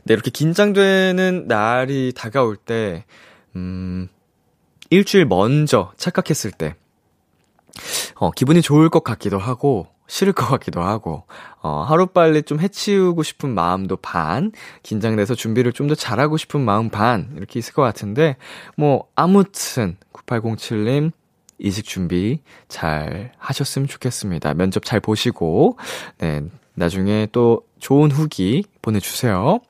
[0.04, 3.04] 네, 이렇게 긴장되는 날이 다가올 때,
[3.56, 4.08] 음,
[4.90, 6.76] 일주일 먼저 착각했을 때,
[8.16, 11.24] 어, 기분이 좋을 것 같기도 하고, 싫을 것 같기도 하고,
[11.62, 14.52] 어, 하루빨리 좀 해치우고 싶은 마음도 반,
[14.82, 18.36] 긴장돼서 준비를 좀 더 잘하고 싶은 마음 반, 이렇게 있을 것 같은데,
[18.76, 21.12] 뭐, 아무튼, 9807님,
[21.58, 24.54] 이직 준비 잘 하셨으면 좋겠습니다.
[24.54, 25.78] 면접 잘 보시고,
[26.18, 26.42] 네,
[26.74, 29.60] 나중에 또 좋은 후기 보내주세요.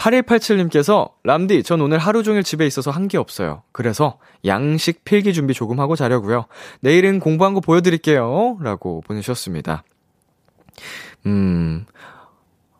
[0.00, 3.62] 8187님께서, 람디, 전 오늘 하루 종일 집에 있어서 한 게 없어요.
[3.72, 6.46] 그래서 양식 필기 준비 조금 하고 자려고요.
[6.80, 8.58] 내일은 공부한 거 보여드릴게요.
[8.62, 9.82] 라고 보내주셨습니다.
[11.26, 11.84] 음,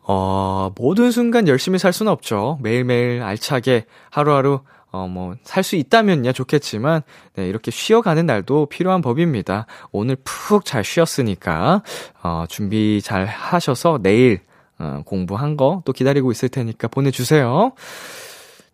[0.03, 2.57] 어, 모든 순간 열심히 살 수는 없죠.
[2.61, 4.61] 매일매일 알차게 하루하루
[4.93, 7.01] 어, 뭐, 살 수 있다면야 좋겠지만,
[7.35, 9.65] 네, 이렇게 쉬어가는 날도 필요한 법입니다.
[9.93, 11.81] 오늘 푹 잘 쉬었으니까,
[12.23, 14.41] 어, 준비 잘 하셔서 내일,
[14.81, 17.73] 어, 공부한 거 또 기다리고 있을 테니까 보내주세요.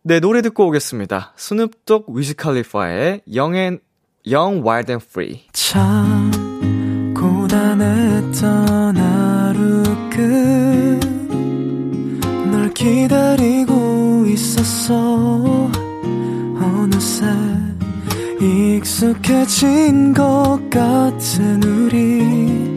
[0.04, 1.34] 네, 노래 듣고 오겠습니다.
[1.36, 3.82] 스눕독 위즈칼리파의 Young and,
[4.26, 5.42] Young, Wild and Free.
[5.52, 6.32] 참
[7.14, 9.84] 고단했던 하루
[12.50, 15.70] 끝널 기다리고 있었어
[16.62, 17.26] 어느새
[18.40, 22.77] 익숙해진 것 같은 우리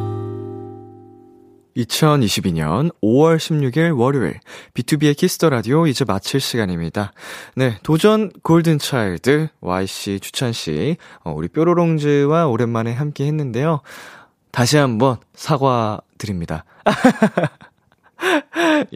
[1.75, 4.39] 2022년 5월 16일 월요일
[4.73, 7.13] 비투비의 키스 더 라디오 이제 마칠 시간입니다.
[7.55, 13.81] 네, 도전 골든 차일드 Y씨, 주찬 씨, 어, 우리 뾰로롱즈와 오랜만에 함께 했는데요.
[14.51, 16.65] 다시 한번 사과드립니다.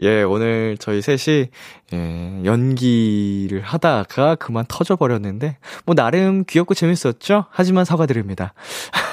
[0.02, 1.48] 예, 오늘 저희 셋이
[1.92, 7.46] 예, 연기를 하다가 그만 터져 버렸는데 뭐 나름 귀엽고 재밌었죠?
[7.50, 8.54] 하지만 사과드립니다.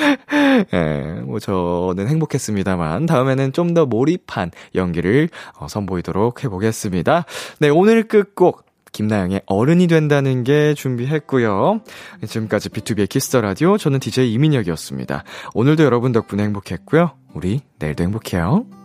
[0.74, 5.28] 예, 뭐 저는 행복했습니다만 다음에는 좀 더 몰입한 연기를
[5.58, 7.24] 어, 선보이도록 해보겠습니다.
[7.60, 11.82] 네, 오늘 끝곡 김나영의 어른이 된다는 게 준비했고요.
[12.26, 15.22] 지금까지 비투비의 키스 더 라디오 저는 DJ 이민혁이었습니다.
[15.54, 17.12] 오늘도 여러분 덕분에 행복했고요.
[17.34, 18.79] 우리 내일도 행복해요.